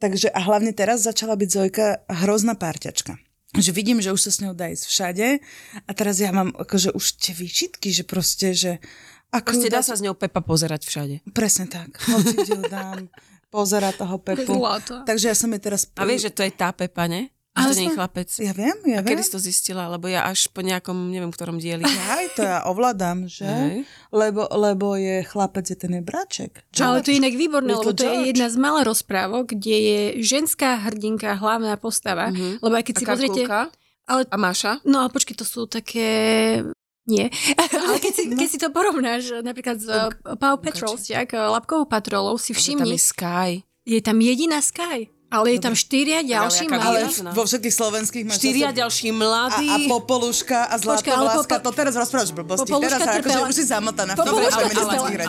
Takže 0.00 0.32
a 0.32 0.40
hlavne 0.40 0.72
teraz 0.72 1.04
začala 1.04 1.36
byť 1.36 1.48
Zojka 1.52 1.86
hrozná 2.08 2.56
párťačka. 2.56 3.20
Že 3.52 3.70
vidím, 3.76 3.98
že 4.00 4.14
už 4.14 4.20
sa 4.24 4.32
s 4.32 4.40
ňou 4.40 4.56
dá 4.56 4.72
ísť 4.72 4.88
všade 4.88 5.26
a 5.84 5.90
teraz 5.92 6.22
ja 6.22 6.32
mám 6.32 6.56
akože 6.56 6.96
už 6.96 7.20
tie 7.20 7.36
výčitky, 7.36 7.92
že 7.92 8.08
proste, 8.08 8.56
že... 8.56 8.80
Ako 9.30 9.54
Proste 9.54 9.68
dá 9.70 9.82
sa 9.82 9.94
s 9.94 10.02
ňou 10.02 10.16
Pepa 10.16 10.42
pozerať 10.42 10.86
všade. 10.86 11.16
Presne 11.30 11.70
tak. 11.70 12.00
Hoci 12.02 12.34
kde 12.34 12.66
dám, 12.66 13.06
pozerať 13.50 14.02
toho 14.02 14.16
Pepu. 14.22 14.54
Zlato. 14.54 15.02
Takže 15.06 15.26
ja 15.30 15.36
som 15.36 15.50
jej 15.50 15.62
teraz... 15.62 15.90
A 15.98 16.06
vieš, 16.06 16.30
že 16.30 16.34
to 16.34 16.42
je 16.46 16.52
tá 16.54 16.70
Pepa, 16.70 17.06
ne? 17.10 17.30
To 17.62 17.72
nie 17.72 17.88
je 17.88 17.96
chlapec. 17.96 18.28
Ja 18.36 18.52
viem, 18.52 18.78
ja 18.88 18.98
A 18.98 19.02
viem. 19.02 19.10
kedy 19.12 19.22
si 19.22 19.30
to 19.30 19.38
zistila? 19.38 19.88
Lebo 19.88 20.06
ja 20.06 20.24
až 20.24 20.48
po 20.48 20.60
nejakom, 20.60 21.10
neviem, 21.10 21.28
ktorom 21.28 21.56
dieli. 21.56 21.84
Aj 21.84 22.26
to 22.32 22.40
ja 22.40 22.64
ovládam, 22.64 23.28
že? 23.28 23.44
Hej. 23.44 23.76
Lebo, 24.08 24.48
lebo 24.48 24.94
je 24.94 25.20
chlapec, 25.22 25.66
je 25.66 25.76
ten 25.76 25.92
je 25.92 26.02
braček. 26.02 26.62
Ale 26.76 27.00
to 27.00 27.12
je 27.12 27.20
inak 27.20 27.34
výborné, 27.34 27.74
Little 27.74 27.84
lebo 27.84 27.92
to 27.92 28.04
je 28.04 28.10
George. 28.10 28.28
jedna 28.30 28.46
z 28.48 28.56
mála 28.56 28.80
rozprávok, 28.82 29.52
kde 29.52 29.76
je 29.76 30.00
ženská 30.22 30.80
hrdinka, 30.80 31.36
hlavná 31.36 31.76
postava. 31.76 32.32
Mhm. 32.32 32.60
Lebo 32.60 32.74
aj 32.74 32.84
keď 32.86 32.94
A 32.94 32.98
si 32.98 33.04
pozriete... 33.04 33.42
Karkulka? 33.44 33.60
Ale, 34.10 34.26
A 34.26 34.36
Máša? 34.36 34.72
no 34.82 35.02
ale 35.02 35.10
počkej, 35.14 35.38
to 35.38 35.46
sú 35.46 35.70
také... 35.70 36.06
Nie. 37.06 37.30
ale 37.86 37.98
keď 37.98 38.12
si, 38.12 38.22
keď 38.30 38.48
si 38.48 38.58
to 38.58 38.70
porovnáš 38.70 39.42
napríklad 39.42 39.78
s 39.78 39.86
uh, 39.86 40.10
Paw 40.34 40.58
Patrol, 40.58 40.94
jak 41.00 41.30
Lapkovou 41.32 41.86
patrolou, 41.86 42.38
si 42.38 42.50
Že 42.50 42.54
Tam 42.54 42.60
všimni, 42.86 42.92
je 42.94 43.00
Sky. 43.00 43.48
je 43.82 44.00
tam 44.00 44.16
jediná 44.18 44.58
Sky. 44.58 45.10
Ale 45.30 45.54
je 45.54 45.62
tam 45.62 45.78
štyria 45.78 46.26
ďalší 46.26 46.66
jaká 46.66 46.82
Ale 46.82 47.06
vo 47.30 47.46
všetkých 47.46 47.70
slovenských 47.70 48.24
máš 48.26 48.42
Štyria 48.42 48.74
zase- 48.74 48.78
ďalší 48.82 49.08
a, 49.08 49.14
mladí. 49.14 49.70
a 49.70 49.76
Popoluška 49.86 50.58
a 50.66 50.74
ale 50.74 50.82
Zlatovláska, 50.82 51.54
Popo- 51.54 51.64
to 51.64 51.70
teraz 51.70 51.94
rozprávaš 51.94 52.30
blbosti. 52.34 52.66
Popoluška 52.66 52.98
Teraz 52.98 53.06
akože 53.06 53.22
trpela- 53.22 53.46
už 53.46 53.54
si 53.54 53.64
zamotaná 53.64 54.12
Popoluška. 54.18 54.64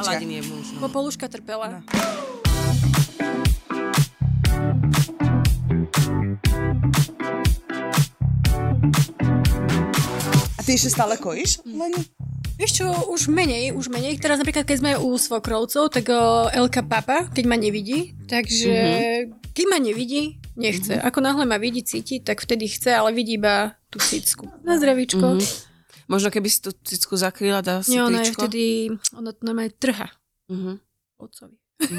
Aladin 0.01 0.31
je 0.31 0.41
muž. 0.41 0.65
No. 0.73 0.79
Popoluška 0.81 1.25
trpela. 1.29 1.85
A 10.57 10.61
ty 10.63 10.77
ešte 10.77 10.89
stále 10.91 11.17
kojíš? 11.17 11.61
Leni? 11.65 12.01
Vieš 12.57 12.71
čo, 12.77 12.85
už 13.09 13.25
menej, 13.29 13.73
už 13.73 13.89
menej. 13.89 14.21
Teraz 14.21 14.37
napríklad, 14.37 14.65
keď 14.65 14.77
sme 14.77 14.91
u 14.93 15.17
svokrovcov, 15.17 15.89
tak 15.89 16.05
o, 16.09 16.45
Elka 16.49 16.85
Papa, 16.85 17.25
keď 17.29 17.43
ma 17.45 17.57
nevidí, 17.57 18.13
takže 18.29 18.69
mm-hmm. 18.69 19.40
Keď 19.51 19.65
ma 19.67 19.77
nevidí, 19.77 20.21
nechce. 20.53 20.93
Mm-hmm. 20.93 21.05
Ako 21.05 21.19
náhle 21.19 21.45
ma 21.45 21.55
vidí, 21.55 21.81
cíti, 21.81 22.19
tak 22.19 22.39
vtedy 22.39 22.67
chce, 22.67 22.91
ale 22.91 23.11
vidí 23.11 23.35
iba 23.35 23.75
tú 23.87 23.97
cicku. 23.97 24.47
Na 24.61 24.75
zdravíčko. 24.75 25.19
Mm-hmm. 25.37 25.69
Možno 26.07 26.27
keby 26.27 26.47
si 26.47 26.59
tú 26.59 26.75
cicku 26.77 27.15
zakryla, 27.15 27.61
dá 27.61 27.79
si 27.79 27.91
Nie, 27.91 28.03
ona 28.03 28.19
je 28.19 28.25
tričko. 28.27 28.43
vtedy, 28.43 28.63
ona 29.13 29.31
to 29.31 29.41
normálne 29.41 29.71
trha 29.73 30.11
Mhm. 30.47 30.79
otcovi. 31.17 31.55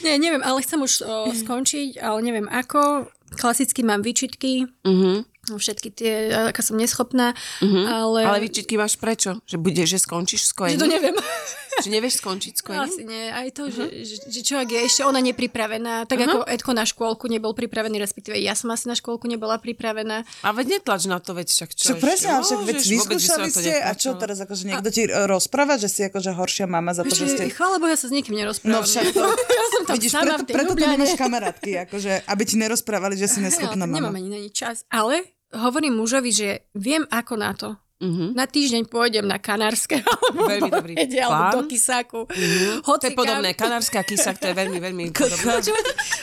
Nie, 0.00 0.16
neviem, 0.16 0.40
ale 0.40 0.62
chcem 0.62 0.78
už 0.78 0.92
o, 1.02 1.14
skončiť, 1.34 1.98
ale 1.98 2.18
neviem 2.22 2.46
ako. 2.46 3.10
Klasicky 3.34 3.82
mám 3.82 4.00
výčitky, 4.00 4.70
Mhm. 4.80 5.26
Všetky 5.54 5.88
tie, 5.94 6.12
aká 6.50 6.58
som 6.60 6.74
neschopná, 6.74 7.38
Mhm. 7.62 7.82
ale... 7.86 8.20
Ale 8.26 8.42
výčitky 8.42 8.74
máš 8.74 8.98
prečo? 8.98 9.38
Že 9.46 9.56
bude, 9.56 9.86
že 9.86 9.96
skončíš 9.96 10.42
s 10.42 10.50
že 10.50 10.54
kojením? 10.54 10.82
to 10.82 10.90
neviem. 10.90 11.14
Že 11.76 11.88
nevieš 11.92 12.24
skončiť 12.24 12.52
s 12.56 12.62
kojením? 12.64 12.88
Asi 12.88 13.02
nie. 13.04 13.28
Aj 13.28 13.48
to, 13.52 13.68
že, 13.68 13.84
že, 14.00 14.16
že 14.26 14.40
človek 14.40 14.68
je 14.72 14.80
ešte 14.88 15.02
ona 15.04 15.20
nepripravená. 15.20 16.08
Tak 16.08 16.18
ako 16.18 16.48
Edko 16.48 16.72
na 16.72 16.82
škôlku 16.82 17.28
nebol 17.28 17.52
pripravený, 17.52 18.00
respektíve 18.00 18.40
ja 18.40 18.56
som 18.56 18.72
asi 18.72 18.88
na 18.88 18.96
škôlku 18.96 19.28
nebola 19.28 19.60
pripravená. 19.60 20.24
A 20.40 20.48
veď 20.50 20.80
netlač 20.80 21.04
na 21.04 21.20
to, 21.20 21.36
veď 21.36 21.52
však 21.52 21.70
čo 21.70 21.84
Čo 21.92 21.94
presne, 22.00 22.32
ale 22.32 22.42
však 22.42 22.54
No, 22.56 22.64
veď 22.64 22.76
že 22.80 22.88
vyskúšali 22.96 23.48
ste 23.52 23.72
a 23.76 23.92
čo 23.92 24.16
teraz 24.16 24.40
akože 24.40 24.62
niekto 24.64 24.88
ti 24.88 25.04
e, 25.04 25.12
rozpráva, 25.28 25.76
že 25.76 25.92
si 25.92 26.00
akože 26.02 26.32
horšia 26.32 26.64
mama 26.64 26.96
za 26.96 27.04
to, 27.04 27.12
že 27.12 27.28
ste... 27.28 27.44
Ešte, 27.44 27.60
chvála 27.60 27.76
Bohu, 27.76 27.92
ja 27.92 27.98
sa 28.00 28.08
s 28.08 28.14
nikým 28.16 28.34
nerozprávam. 28.34 28.80
No 28.80 28.88
však 28.88 29.12
to... 29.12 29.20
ja 29.60 29.64
som 29.68 29.82
tam 29.84 29.94
Vidíš, 30.00 30.12
sama 30.16 30.24
preto, 30.24 30.40
v 30.40 30.46
tej 30.48 30.54
preto 30.56 30.72
tu 30.72 30.84
nemáš 30.88 31.12
kamarátky, 31.14 31.70
akože, 31.84 32.12
aby 32.24 32.42
ti 32.48 32.56
nerozprávali, 32.56 33.14
že 33.20 33.28
si 33.28 33.38
neschopná 33.44 33.84
mama. 33.84 34.00
nemám 34.00 34.16
ani 34.16 34.28
na 34.32 34.40
čas. 34.48 34.88
Ale 34.88 35.20
hovorím 35.58 35.96
mužovi, 35.96 36.30
že 36.30 36.48
viem 36.72 37.04
ako 37.08 37.34
na 37.34 37.52
to. 37.52 37.70
Mhm. 37.96 38.36
Na 38.36 38.44
týždeň 38.44 38.92
pôjdem 38.92 39.24
na 39.24 39.40
Kanárske 39.40 40.04
alebo 40.04 40.44
Veľmi 40.44 40.68
do 40.68 40.76
dobrý 40.76 40.92
Vede, 40.94 41.16
alebo 41.16 41.48
do 41.56 41.60
Kisáku. 41.64 42.28
To 42.28 42.84
Hoci 42.84 43.08
je 43.08 43.16
podobné. 43.16 43.56
Kanárska 43.56 44.04
kysak, 44.04 44.36
to 44.36 44.52
je 44.52 44.54
veľmi, 44.54 44.76
veľmi 44.76 45.04
podobné. 45.16 45.72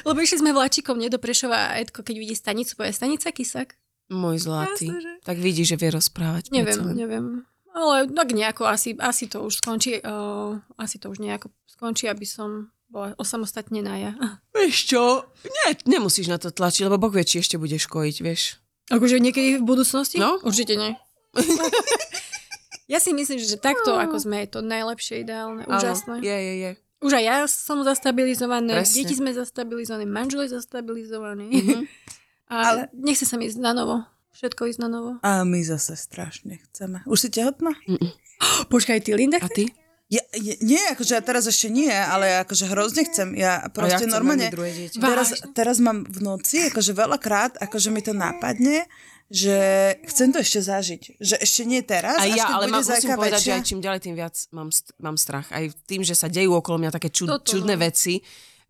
Lebo 0.06 0.18
išli 0.22 0.38
sme 0.38 0.54
vláčikom 0.54 1.02
nie 1.02 1.10
do 1.10 1.18
Prešova 1.18 1.74
a 1.74 1.82
Edko, 1.82 2.06
keď 2.06 2.16
vidí 2.16 2.38
stanicu, 2.38 2.78
povie 2.78 2.94
stanica 2.94 3.34
Kisak. 3.34 3.74
Môj 4.14 4.46
zlatý. 4.46 4.86
Jasné, 4.86 5.02
že- 5.02 5.18
Tak 5.26 5.38
vidíš, 5.42 5.74
že 5.74 5.78
vie 5.82 5.90
rozprávať. 5.90 6.54
Neviem, 6.54 6.78
len. 6.78 6.94
neviem. 6.94 7.26
Ale 7.74 8.06
tak 8.06 8.38
nejako 8.38 8.70
asi, 8.70 8.94
asi 9.02 9.26
to 9.26 9.42
už 9.42 9.58
skončí, 9.58 9.98
uh, 9.98 10.54
asi 10.78 11.02
to 11.02 11.10
už 11.10 11.18
nejako 11.18 11.50
skončí, 11.66 12.06
aby 12.06 12.22
som 12.22 12.70
bola 12.86 13.18
osamostatnená 13.18 13.98
ja. 13.98 14.12
Vieš 14.54 14.94
čo? 14.94 15.26
Nie, 15.42 15.74
nemusíš 15.90 16.30
na 16.30 16.38
to 16.38 16.54
tlačiť, 16.54 16.86
lebo 16.86 17.02
Boh 17.02 17.10
vie, 17.10 17.26
či 17.26 17.42
ešte 17.42 17.58
budeš 17.58 17.90
kojiť, 17.90 18.18
vieš. 18.22 18.62
Akože 18.94 19.18
niekedy 19.18 19.58
v 19.58 19.66
budúcnosti? 19.66 20.22
No. 20.22 20.38
Určite 20.46 20.78
nie. 20.78 20.94
ja 22.94 23.02
si 23.02 23.10
myslím, 23.12 23.42
že 23.42 23.58
takto, 23.58 23.98
ako 23.98 24.22
sme, 24.22 24.46
je 24.46 24.50
to 24.54 24.60
najlepšie, 24.62 25.26
ideálne, 25.26 25.66
úžasné. 25.66 26.22
Je, 26.22 26.38
je, 26.38 26.54
je. 26.62 26.72
Už 27.04 27.20
aj 27.20 27.24
ja 27.26 27.38
som 27.50 27.84
zastabilizované, 27.84 28.80
Presne. 28.80 28.96
deti 29.04 29.14
sme 29.18 29.36
zastabilizované, 29.36 30.08
manžel 30.08 30.48
je 30.48 30.56
zastabilizovaný. 30.56 31.48
Mhm. 31.52 31.80
A 32.54 32.56
Ale- 32.70 32.86
nechce 32.94 33.26
sa 33.26 33.34
mi 33.40 33.50
ísť 33.50 33.58
na 33.58 33.74
novo. 33.74 34.06
Všetko 34.34 34.70
ísť 34.70 34.82
na 34.82 34.90
novo. 34.90 35.12
A 35.26 35.42
my 35.42 35.62
zase 35.66 35.98
strašne 35.98 36.62
chceme. 36.70 37.02
Už 37.10 37.26
si 37.26 37.30
tehotná? 37.34 37.74
Počkaj, 38.74 39.10
ty 39.10 39.18
Linda? 39.18 39.42
A 39.42 39.50
ty? 39.50 39.74
Ja, 40.14 40.22
nie, 40.62 40.84
akože 40.94 41.18
ja 41.18 41.24
teraz 41.26 41.50
ešte 41.50 41.74
nie, 41.74 41.90
ale 41.90 42.30
ja 42.30 42.38
akože 42.46 42.70
hrozne 42.70 43.02
chcem. 43.10 43.34
Ja 43.34 43.66
A 43.66 43.66
ja 43.66 43.74
proste 43.74 44.06
chcem 44.06 44.14
normálne... 44.14 44.46
veľmi 44.46 44.58
druhé 44.62 44.72
dieťa. 44.78 44.98
Teraz, 45.02 45.30
teraz 45.58 45.78
mám 45.82 46.06
v 46.06 46.20
noci, 46.22 46.70
akože 46.70 46.94
veľakrát, 46.94 47.58
akože 47.58 47.90
mi 47.90 48.06
to 48.06 48.14
napadne, 48.14 48.86
že 49.34 49.58
chcem 50.06 50.30
to 50.30 50.46
ešte 50.46 50.60
zažiť. 50.62 51.02
Že 51.18 51.36
ešte 51.42 51.62
nie 51.66 51.82
teraz, 51.82 52.22
až 52.22 52.38
ja, 52.38 52.46
ale 52.54 52.70
ma, 52.70 52.86
musím 52.86 53.18
povedať, 53.18 53.42
väčšia. 53.42 53.50
že 53.50 53.58
aj 53.58 53.64
čím 53.66 53.80
ďalej, 53.82 54.00
tým 54.06 54.16
viac 54.16 54.36
mám, 54.54 54.70
mám 55.02 55.18
strach. 55.18 55.50
Aj 55.50 55.66
tým, 55.90 56.06
že 56.06 56.14
sa 56.14 56.30
dejú 56.30 56.54
okolo 56.54 56.86
mňa 56.86 56.92
také 56.94 57.10
čud, 57.10 57.34
Toto, 57.34 57.50
čudné 57.50 57.74
no. 57.74 57.82
veci. 57.82 58.22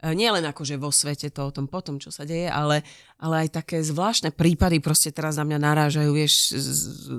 E, 0.04 0.12
Nie 0.12 0.30
len 0.30 0.44
akože 0.44 0.76
vo 0.76 0.92
svete 0.92 1.32
to 1.32 1.48
o 1.48 1.52
tom 1.52 1.66
potom, 1.66 1.96
čo 1.96 2.12
sa 2.12 2.24
deje, 2.24 2.46
ale, 2.46 2.84
ale 3.18 3.48
aj 3.48 3.56
také 3.56 3.80
zvláštne 3.80 4.30
prípady 4.30 4.78
proste 4.78 5.10
teraz 5.10 5.36
na 5.36 5.44
mňa 5.44 5.60
narážajú, 5.64 6.12
vieš, 6.12 6.52
z, 6.52 6.68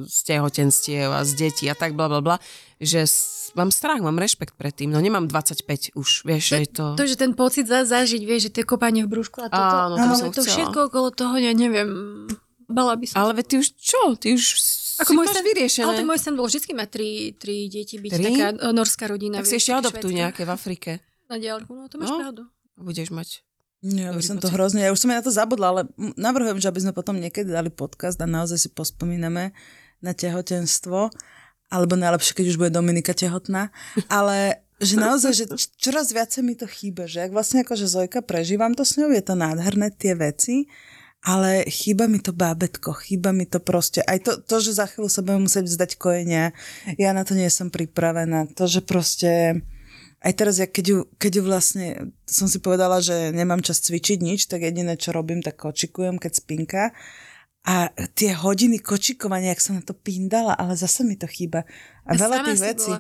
z 0.05 0.19
tehotenstiev 0.23 1.09
a 1.09 1.25
z 1.25 1.33
detí 1.35 1.65
a 1.65 1.73
tak 1.73 1.93
bla 1.93 2.07
bla 2.07 2.21
bla, 2.21 2.37
že 2.77 3.03
s, 3.03 3.17
mám 3.53 3.71
strach, 3.71 3.99
mám 3.99 4.15
rešpekt 4.15 4.53
pred 4.53 4.71
tým. 4.71 4.93
No 4.93 5.01
nemám 5.01 5.25
25 5.25 5.65
už, 5.95 6.09
vieš, 6.23 6.45
že 6.45 6.57
je 6.61 6.69
to... 6.71 6.85
To, 6.95 7.05
že 7.05 7.17
ten 7.17 7.33
pocit 7.33 7.65
za, 7.65 7.83
zažiť, 7.83 8.21
vieš, 8.21 8.41
že 8.47 8.51
tie 8.53 8.65
kopanie 8.65 9.01
v 9.03 9.11
brúšku 9.11 9.41
a 9.41 9.49
toto. 9.49 9.57
Áno, 9.57 9.97
to 9.97 10.05
ale 10.05 10.31
to 10.31 10.43
všetko 10.45 10.79
okolo 10.93 11.09
toho, 11.09 11.35
ja 11.37 11.51
neviem, 11.51 11.89
bala 12.67 13.01
by 13.01 13.09
som. 13.09 13.17
Ale 13.25 13.41
ty 13.41 13.57
už 13.57 13.73
čo? 13.75 14.13
Ty 14.15 14.37
už 14.37 14.45
Ako 15.01 15.11
si 15.11 15.17
môj 15.17 15.27
sen, 15.27 15.41
vyriešené. 15.43 15.85
ale 15.85 15.97
ten 15.97 16.07
môj 16.07 16.21
sen 16.21 16.35
bol 16.35 16.45
vždy 16.45 16.69
mať 16.71 16.89
tri, 16.91 17.09
tri 17.33 17.67
deti, 17.67 17.97
byť 17.97 18.11
Tri? 18.13 18.25
taká 18.31 18.47
norská 18.71 19.05
rodina. 19.09 19.41
tak 19.41 19.49
si 19.49 19.57
vieš, 19.57 19.63
ešte 19.63 19.73
taká 19.73 19.81
adoptuj 19.81 20.13
nejaké 20.13 20.43
v 20.43 20.51
Afrike. 20.51 20.91
Na 21.25 21.41
diálku, 21.41 21.73
no 21.73 21.89
to 21.89 21.97
máš 21.97 22.13
No. 22.13 22.19
pravdu. 22.21 22.43
Budeš 22.79 23.11
mať... 23.15 23.43
Ja 23.85 24.17
by 24.17 24.25
som 24.25 24.41
to 24.41 24.49
pocit. 24.49 24.57
hrozne, 24.57 24.81
ja 24.81 24.97
už 24.97 25.01
som 25.05 25.13
aj 25.13 25.21
na 25.21 25.27
to 25.29 25.33
zabudla, 25.35 25.67
ale 25.69 25.83
navrhujem, 26.17 26.57
že 26.57 26.73
aby 26.73 26.81
sme 26.89 26.97
potom 26.97 27.21
niekedy 27.21 27.53
dali 27.53 27.69
podcast 27.69 28.17
a 28.17 28.25
naozaj 28.25 28.57
si 28.57 28.69
pospomíname 28.73 29.53
na 30.01 30.13
tehotenstvo, 30.17 31.13
alebo 31.69 31.93
najlepšie, 31.93 32.33
keď 32.33 32.47
už 32.49 32.61
bude 32.65 32.73
Dominika 32.73 33.13
tehotná, 33.13 33.69
ale 34.09 34.65
že 34.81 34.97
naozaj, 34.97 35.33
že 35.37 35.45
čoraz 35.77 36.17
viacej 36.17 36.43
mi 36.43 36.57
to 36.57 36.65
chýba, 36.65 37.05
že 37.05 37.29
ak 37.29 37.37
vlastne 37.37 37.61
ako, 37.61 37.77
že 37.77 37.93
Zojka 37.93 38.25
prežívam 38.25 38.73
to 38.73 38.89
s 38.89 38.97
ňou, 38.97 39.13
je 39.13 39.23
to 39.23 39.37
nádherné 39.37 39.93
tie 39.95 40.17
veci, 40.17 40.67
ale 41.25 41.65
chýba 41.69 42.05
mi 42.05 42.21
to 42.21 42.37
bábetko, 42.37 42.93
chýba 42.93 43.33
mi 43.33 43.49
to 43.49 43.57
proste, 43.61 44.05
aj 44.05 44.19
to, 44.21 44.33
to 44.45 44.61
že 44.61 44.77
za 44.77 44.85
chvíľu 44.85 45.09
sa 45.09 45.25
budem 45.25 45.49
musieť 45.49 45.65
vzdať 45.73 45.91
kojenia, 45.97 46.53
ja 47.01 47.11
na 47.17 47.25
to 47.25 47.33
nie 47.33 47.49
som 47.49 47.73
pripravená, 47.73 48.53
to, 48.53 48.69
že 48.69 48.85
proste 48.85 49.65
aj 50.25 50.33
teraz, 50.33 50.57
ja 50.57 50.65
keď, 50.65 50.85
ju, 50.89 50.99
keď 51.21 51.33
ju 51.37 51.43
vlastne, 51.45 51.87
som 52.25 52.49
si 52.49 52.57
povedala, 52.57 53.05
že 53.05 53.29
nemám 53.29 53.61
čas 53.61 53.85
cvičiť 53.85 54.25
nič, 54.25 54.49
tak 54.49 54.65
jediné, 54.65 54.97
čo 54.97 55.13
robím, 55.13 55.45
tak 55.45 55.61
kočikujem, 55.61 56.17
keď 56.17 56.33
spinka. 56.33 56.83
A 57.65 57.93
tie 58.17 58.33
hodiny 58.33 58.81
kočikovania, 58.81 59.53
jak 59.53 59.61
som 59.61 59.77
na 59.77 59.85
to 59.85 59.93
pindala, 59.93 60.57
ale 60.57 60.77
zase 60.77 61.05
mi 61.05 61.17
to 61.21 61.29
chýba. 61.29 61.69
A 62.05 62.13
Ja 62.13 62.19
veľa 62.21 62.37
tých 62.45 62.61
vecí. 62.63 62.91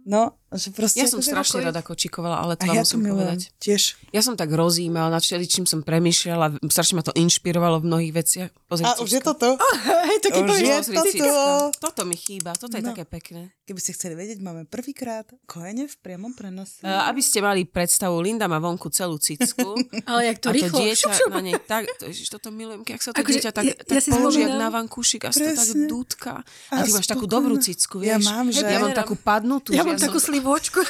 No, 0.00 0.32
že 0.50 0.72
proste... 0.72 0.98
Ja 0.98 1.06
som 1.06 1.20
strašne 1.20 1.60
rada 1.62 1.78
kočikovala, 1.78 2.40
ale 2.40 2.56
to 2.56 2.64
vám 2.64 2.72
ja 2.72 2.82
to 2.82 2.96
musím 2.96 3.02
povedať. 3.06 3.40
Tiež. 3.60 4.00
Ja 4.10 4.24
som 4.24 4.34
tak 4.34 4.48
rozímala, 4.50 5.12
nad 5.12 5.22
čím 5.22 5.62
som 5.62 5.84
premýšľala, 5.84 6.58
strašne 6.66 6.98
ma 6.98 7.04
to 7.04 7.12
inšpirovalo 7.14 7.78
v 7.78 7.86
mnohých 7.86 8.12
veciach. 8.12 8.50
Pozri, 8.66 8.82
A 8.82 8.96
už 8.96 9.10
je 9.12 9.22
to 9.22 9.36
to? 9.36 9.54
Hej, 10.08 10.18
to 10.18 10.28
Už 10.32 10.58
je 10.58 10.72
Pozri, 10.74 10.96
to 10.96 11.02
cicka. 11.06 11.22
to. 11.22 11.38
Toto 11.78 12.02
mi 12.02 12.16
chýba, 12.16 12.56
toto 12.56 12.74
je 12.74 12.82
No. 12.82 12.90
také 12.90 13.04
pekné. 13.04 13.52
Keby 13.62 13.78
ste 13.78 13.92
chceli 13.92 14.14
vedieť, 14.16 14.40
máme 14.40 14.66
prvýkrát 14.66 15.30
kojenie 15.44 15.86
v 15.86 15.96
priamom 16.02 16.34
prenose. 16.34 16.82
Uh, 16.82 17.06
aby 17.06 17.22
ste 17.22 17.38
mali 17.38 17.62
predstavu, 17.62 18.18
Linda 18.18 18.50
má 18.50 18.58
vonku 18.58 18.90
celú 18.90 19.14
cicku. 19.14 19.78
Ale 20.10 20.26
jak 20.26 20.38
to 20.40 20.48
a 20.48 20.52
to 20.52 20.56
rýchlo. 20.56 20.78
dieťa 20.80 20.98
šup, 20.98 21.12
šup. 21.14 21.30
na 21.30 21.40
nej 21.40 21.54
tak, 21.60 21.86
to, 21.94 22.10
ježiš, 22.10 22.26
toto 22.28 22.50
milujem, 22.50 22.82
keď 22.82 22.94
sa 22.98 23.10
to 23.12 23.22
Akože 23.22 23.38
dieťa 23.38 23.52
tak, 23.52 23.64
ja- 23.68 23.78
tak 23.78 23.94
ja 23.94 24.02
položí 24.08 24.42
jak 24.42 24.58
na 24.58 24.68
vankúšik 24.68 25.22
a 25.22 25.30
to 25.30 25.38
tak 25.38 25.68
dúdka. 25.86 26.32
A, 26.66 26.82
ty 26.82 26.90
máš 26.90 27.06
takú 27.06 27.30
dobrú 27.30 27.62
cicku, 27.62 28.02
Ja 28.02 28.18
vieš. 28.18 28.26
mám, 28.26 28.49
že? 28.52 28.66
Ja 28.66 28.82
mám 28.82 28.94
takú 28.94 29.14
padnutú. 29.16 29.72
Ja 29.72 29.82
mám 29.86 29.98
takú 29.98 30.18
som, 30.18 30.30
slivočku. 30.34 30.82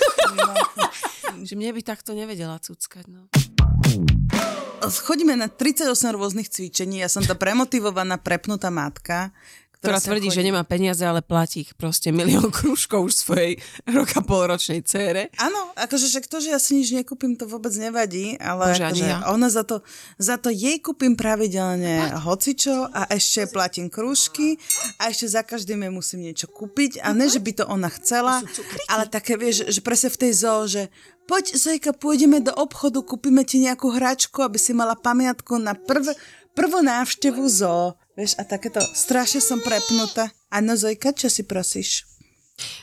že 1.48 1.54
mne 1.56 1.72
by 1.76 1.80
takto 1.84 2.12
nevedela 2.12 2.58
cuckať, 2.60 3.04
no. 3.08 3.28
Chodíme 4.80 5.36
na 5.36 5.52
38 5.52 5.92
rôznych 6.16 6.48
cvičení, 6.48 7.04
ja 7.04 7.08
som 7.12 7.20
tá 7.20 7.36
premotivovaná, 7.36 8.16
prepnutá 8.16 8.72
matka, 8.72 9.30
Ktorá 9.80 9.96
tvrdí, 9.96 10.28
chodí- 10.28 10.36
že 10.36 10.46
nemá 10.52 10.60
peniaze, 10.60 11.00
ale 11.00 11.24
platí 11.24 11.64
ich 11.64 11.72
proste 11.72 12.12
milión 12.12 12.52
krúžkov 12.56 13.08
už 13.08 13.14
svojej 13.16 13.56
roka 13.88 14.20
polročnej 14.20 14.84
cére. 14.84 15.32
Áno, 15.40 15.72
akože 15.72 16.04
však 16.04 16.28
to, 16.28 16.36
že 16.44 16.52
ja 16.52 16.60
si 16.60 16.76
nič 16.76 16.92
nekúpim, 16.92 17.32
to 17.32 17.48
vôbec 17.48 17.72
nevadí, 17.80 18.36
ale 18.36 18.76
Bože, 18.76 18.84
akože 18.92 19.08
ja. 19.08 19.24
ona 19.32 19.48
za 19.48 19.64
to, 19.64 19.80
za 20.20 20.36
to 20.36 20.52
jej 20.52 20.76
kúpim 20.84 21.16
pravidelne 21.16 22.12
hocičo 22.20 22.92
a 22.92 23.08
ešte 23.08 23.48
platím 23.48 23.88
krúžky 23.88 24.60
a 25.00 25.08
ešte 25.08 25.32
za 25.32 25.40
každým 25.40 25.80
jej 25.80 25.92
musím 25.92 26.20
niečo 26.28 26.44
kúpiť 26.52 27.00
a 27.00 27.16
ne, 27.16 27.32
že 27.32 27.40
by 27.40 27.52
to 27.56 27.64
ona 27.64 27.88
chcela, 27.88 28.44
ale 28.92 29.08
také 29.08 29.40
vieš, 29.40 29.64
že 29.72 29.80
presne 29.80 30.12
v 30.12 30.20
tej 30.28 30.32
zoo, 30.36 30.68
že 30.68 30.92
poď 31.24 31.56
Zojka, 31.56 31.96
pôjdeme 31.96 32.44
do 32.44 32.52
obchodu, 32.52 33.00
kúpime 33.00 33.48
ti 33.48 33.64
nejakú 33.64 33.96
hračku, 33.96 34.44
aby 34.44 34.60
si 34.60 34.76
mala 34.76 34.92
pamiatku 34.92 35.56
na 35.56 35.72
prv, 35.72 36.12
prvú 36.52 36.82
návštevu 36.84 37.46
zoo. 37.48 37.96
Vieš, 38.18 38.36
a 38.36 38.42
takéto, 38.42 38.82
strašne 38.82 39.38
som 39.38 39.62
prepnutá. 39.62 40.30
Áno, 40.50 40.74
Zojka, 40.74 41.14
čo 41.14 41.30
si 41.30 41.46
prosíš? 41.46 42.04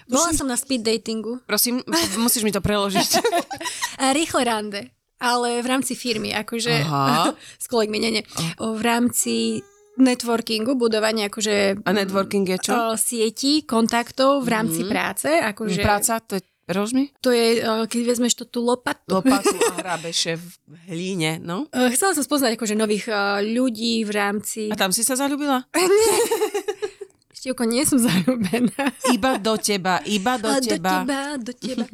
Bola 0.10 0.34
som 0.34 0.48
na 0.50 0.58
speed 0.58 0.82
datingu. 0.82 1.44
Prosím, 1.46 1.84
musíš 2.18 2.42
mi 2.42 2.50
to 2.50 2.64
preložiť. 2.64 3.22
Rýchle 4.18 4.42
rande. 4.48 4.82
Ale 5.18 5.66
v 5.66 5.68
rámci 5.68 5.98
firmy, 5.98 6.30
akože 6.34 6.86
Aha. 6.86 7.34
s 7.64 7.66
kolegmi, 7.66 7.98
nie, 7.98 8.22
nie. 8.22 8.24
V 8.58 8.82
rámci 8.82 9.62
networkingu, 9.98 10.78
budovania 10.78 11.26
akože 11.26 11.82
A 11.82 11.90
networking 11.90 12.46
je 12.46 12.58
čo? 12.62 12.74
o, 12.74 12.82
sietí, 12.94 13.66
kontaktov 13.66 14.46
v 14.46 14.50
rámci 14.54 14.86
práce. 14.86 15.26
Akože 15.26 15.82
Práca, 15.82 16.22
to 16.22 16.38
je, 16.38 16.46
rož 16.68 16.92
mi? 16.94 17.10
To 17.24 17.32
je, 17.32 17.64
o, 17.64 17.88
keď 17.88 18.02
vezmeš 18.14 18.44
to 18.44 18.46
tú 18.46 18.60
lopatu. 18.60 19.24
Lopatu 19.24 19.56
a 19.72 19.74
hrabeše 19.82 20.36
v 20.36 20.48
hlíne, 20.92 21.40
no. 21.40 21.66
O, 21.72 21.88
Chcela 21.92 22.14
som 22.14 22.24
spoznať 22.24 22.60
akože 22.60 22.76
nových 22.76 23.08
o, 23.10 23.40
ľudí 23.42 24.04
v 24.04 24.12
rámci... 24.12 24.62
A 24.70 24.76
tam 24.76 24.92
si 24.92 25.02
sa 25.08 25.16
zalúbila? 25.16 25.66
Števko, 27.38 27.64
nie 27.70 27.86
som 27.88 28.02
zalúbená. 28.02 28.92
Iba 29.14 29.38
do 29.40 29.56
teba, 29.56 30.04
iba 30.10 30.36
do 30.42 30.50
A 30.52 30.60
teba. 30.60 31.06
Do 31.06 31.06
teba, 31.06 31.20
do 31.38 31.54
teba. 31.54 31.86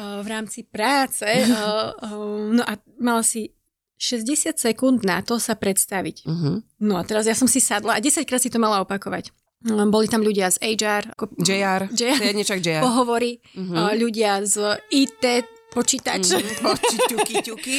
V 0.00 0.28
rámci 0.30 0.64
práce. 0.64 1.26
no 2.54 2.62
a 2.64 2.72
mala 2.96 3.20
si 3.20 3.52
60 4.00 4.56
sekúnd 4.56 5.04
na 5.04 5.20
to 5.20 5.36
sa 5.36 5.52
predstaviť. 5.52 6.24
Uh-huh. 6.24 6.64
No 6.80 6.96
a 6.96 7.04
teraz 7.04 7.28
ja 7.28 7.36
som 7.36 7.44
si 7.44 7.60
sadla 7.60 8.00
a 8.00 8.00
10 8.00 8.24
krát 8.24 8.40
si 8.40 8.48
to 8.48 8.56
mala 8.56 8.80
opakovať. 8.80 9.28
Boli 9.60 10.08
tam 10.08 10.24
ľudia 10.24 10.48
z 10.48 10.56
HR, 10.76 11.12
ako 11.12 11.36
JR, 11.36 11.84
JR. 11.92 12.16
JR. 12.16 12.80
pohovory, 12.80 13.44
uh, 13.60 13.92
ľudia 13.92 14.40
z 14.40 14.80
IT, 14.88 15.24
počítač, 15.68 16.32
Oči, 16.64 16.96
ťuky, 17.12 17.34
ťuky. 17.44 17.76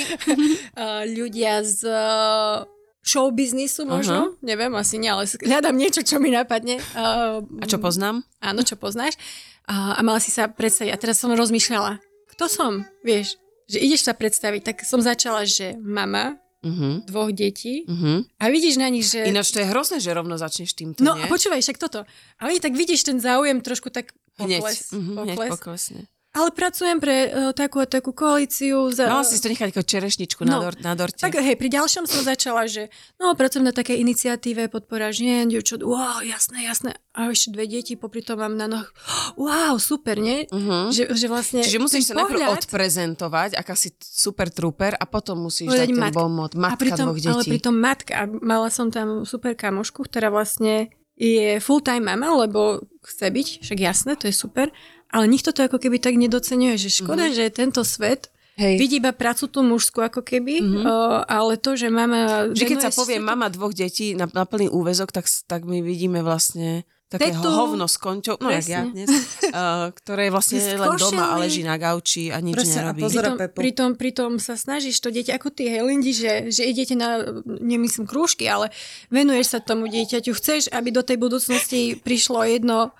uh, 0.78 1.02
ľudia 1.18 1.66
z 1.66 1.90
uh, 1.90 2.62
show 3.02 3.26
biznisu 3.34 3.90
možno, 3.90 4.38
neviem, 4.46 4.70
asi 4.78 5.02
nie, 5.02 5.10
ale 5.10 5.26
hľadám 5.26 5.74
niečo, 5.74 6.06
čo 6.06 6.22
mi 6.22 6.30
napadne. 6.30 6.78
Uh, 6.94 7.42
A 7.60 7.66
čo 7.66 7.82
poznám? 7.82 8.22
áno, 8.38 8.62
čo 8.62 8.78
poznáš. 8.78 9.18
A, 9.66 9.98
a 9.98 10.02
mala 10.06 10.22
si 10.22 10.30
sa 10.30 10.50
predstaviť. 10.50 10.92
A 10.94 11.02
teraz 11.02 11.18
som 11.18 11.34
rozmýšľala, 11.34 11.98
kto 12.38 12.46
som, 12.46 12.72
vieš, 13.02 13.42
že 13.70 13.82
ideš 13.82 14.06
sa 14.06 14.14
predstaviť. 14.14 14.62
Tak 14.62 14.78
som 14.86 15.02
začala, 15.02 15.46
že 15.50 15.74
mama 15.82 16.38
Uh-huh. 16.62 17.01
dvoch 17.10 17.34
detí 17.34 17.89
Uh-huh. 17.89 18.22
a 18.38 18.46
vidíš 18.53 18.77
na 18.77 18.86
nich, 18.94 19.10
že... 19.10 19.25
Ináč 19.25 19.50
to 19.50 19.58
je 19.58 19.65
hrozné, 19.65 19.98
že 19.98 20.13
rovno 20.13 20.38
začneš 20.38 20.77
týmto, 20.77 21.01
no 21.01 21.18
nie? 21.18 21.25
a 21.25 21.25
počúvaj, 21.25 21.58
však 21.58 21.82
toto. 21.82 22.06
Ale 22.38 22.62
tak 22.62 22.77
vidíš 22.77 23.01
ten 23.01 23.18
záujem 23.18 23.65
trošku 23.65 23.89
tak 23.89 24.13
Hneď, 24.38 24.62
pokles. 24.62 24.94
uh-huh, 24.94 25.25
hneď 25.25 25.38
pokles. 25.41 25.51
poklesne. 25.58 26.01
Ale 26.32 26.48
pracujem 26.50 26.96
pre 26.96 27.18
uh, 27.26 27.52
takú 27.52 27.78
a 27.78 27.86
takú 27.86 28.12
koalíciu. 28.12 28.88
Za, 28.88 29.04
Mala 29.06 29.22
si 29.22 29.36
to 29.36 29.48
nechať 29.48 29.68
ako 29.70 29.84
čerešničku 29.84 30.42
na, 30.42 30.52
No, 30.54 30.58
dor- 30.64 30.80
na 30.80 30.96
dorte. 30.96 31.20
Tak 31.20 31.36
hej, 31.36 31.54
pri 31.54 31.68
ďalšom 31.70 32.06
som 32.06 32.22
začala, 32.22 32.66
že 32.66 32.88
no, 33.18 33.32
pracujem 33.32 33.62
na 33.62 33.70
takej 33.70 34.00
iniciatíve 34.00 34.66
podpora 34.66 35.10
žien, 35.10 35.46
dievčat, 35.46 35.80
wow, 35.82 36.20
jasné, 36.22 36.64
jasné. 36.64 36.96
A 37.12 37.28
ešte 37.28 37.52
dve 37.52 37.68
deti, 37.68 37.94
popri 37.94 38.22
tom 38.22 38.40
mám 38.40 38.56
na 38.56 38.65
noh, 38.65 38.88
wow, 39.36 39.76
super, 39.76 40.15
nie? 40.17 40.48
Uh-huh. 40.48 40.88
Že, 40.88 41.12
že 41.12 41.26
vlastne 41.28 41.60
Čiže 41.62 41.80
musíš 41.80 42.04
ten 42.06 42.15
sa 42.15 42.24
najprv 42.24 42.39
pohľad- 42.39 42.56
odprezentovať, 42.63 43.50
aká 43.54 43.74
si 43.74 43.91
super 43.98 44.48
trooper 44.48 44.94
a 44.94 45.04
potom 45.04 45.36
musíš 45.38 45.67
dať 45.67 45.89
ten 45.89 46.00
matka. 46.00 46.15
bomot. 46.15 46.52
a 46.54 46.60
Matka 46.62 46.80
pritom, 46.80 47.06
dvoch 47.08 47.20
Ale 47.30 47.44
detí. 47.44 47.52
pritom 47.52 47.76
matka. 47.76 48.12
A 48.13 48.24
mala 48.26 48.67
som 48.67 48.88
tam 48.88 49.24
super 49.24 49.52
kamošku, 49.52 50.02
ktorá 50.02 50.28
vlastne 50.28 50.88
je 51.13 51.60
full-time 51.60 52.08
mama, 52.08 52.34
lebo 52.39 52.82
chce 53.04 53.28
byť, 53.28 53.48
však 53.62 53.78
jasné, 53.78 54.12
to 54.15 54.26
je 54.26 54.34
super. 54.34 54.72
Ale 55.12 55.26
nikto 55.26 55.50
to 55.50 55.62
ako 55.62 55.78
keby 55.78 55.97
tak 55.97 56.15
nedocenuje, 56.15 56.76
že 56.76 56.89
škoda, 56.89 57.26
mm-hmm. 57.26 57.38
že 57.38 57.54
tento 57.54 57.84
svet 57.84 58.32
Hej. 58.54 58.76
vidí 58.78 58.95
iba 58.97 59.12
prácu 59.12 59.45
tú 59.45 59.60
mužskú 59.62 60.00
ako 60.02 60.21
keby, 60.21 60.54
Mhm. 60.58 60.67
mm-hmm. 60.74 60.86
o, 60.86 60.95
ale 61.21 61.54
to, 61.56 61.71
že 61.74 61.88
mama... 61.88 62.47
Že 62.50 62.63
keď 62.65 62.78
sa 62.78 62.88
venuješ 62.88 62.97
povie 62.97 63.17
to- 63.17 63.26
mama 63.26 63.47
dvoch 63.47 63.74
detí 63.74 64.12
na, 64.12 64.26
na 64.26 64.43
plný 64.43 64.67
úvezok, 64.67 65.10
tak, 65.10 65.28
tak 65.45 65.62
my 65.62 65.80
vidíme 65.80 66.19
vlastne 66.19 66.84
také 67.08 67.28
Tetu. 67.30 67.43
hovno 67.43 67.86
s 67.86 68.00
konťou, 68.00 68.39
no 68.39 68.47
jak 68.50 68.63
ja 68.65 68.82
dnes, 68.86 69.12
uh, 69.52 69.91
ktoré 70.00 70.21
je 70.24 70.32
vlastne 70.32 70.60
Z 70.63 70.80
len 70.80 70.95
doma 70.95 71.26
a 71.30 71.43
leží 71.43 71.60
na 71.60 71.76
gauči 71.76 72.28
a 72.28 72.39
nič 72.39 72.56
Presne, 72.56 72.71
a 72.71 72.84
nerobí. 72.88 73.04
pozor- 73.04 73.19
Pritom, 73.21 73.36
Pepo. 73.38 73.58
pritom, 73.58 73.89
pritom 73.93 74.32
sa 74.38 74.56
snažíš 74.56 74.95
to 74.97 75.10
dieťa, 75.10 75.36
ako 75.36 75.52
ty, 75.52 75.67
hej, 75.67 75.82
Lindy, 75.82 76.12
že, 76.13 76.32
že 76.50 76.63
idete 76.63 76.95
na, 76.95 77.19
nemyslím 77.43 78.04
krúžky, 78.06 78.47
ale 78.47 78.71
venuješ 79.08 79.47
sa 79.50 79.60
tomu 79.60 79.88
dieťaťu. 79.88 80.32
Chceš, 80.32 80.71
aby 80.71 80.88
do 80.89 81.04
tej 81.04 81.17
budúcnosti 81.17 81.80
prišlo 81.97 82.43
jedno 82.45 82.95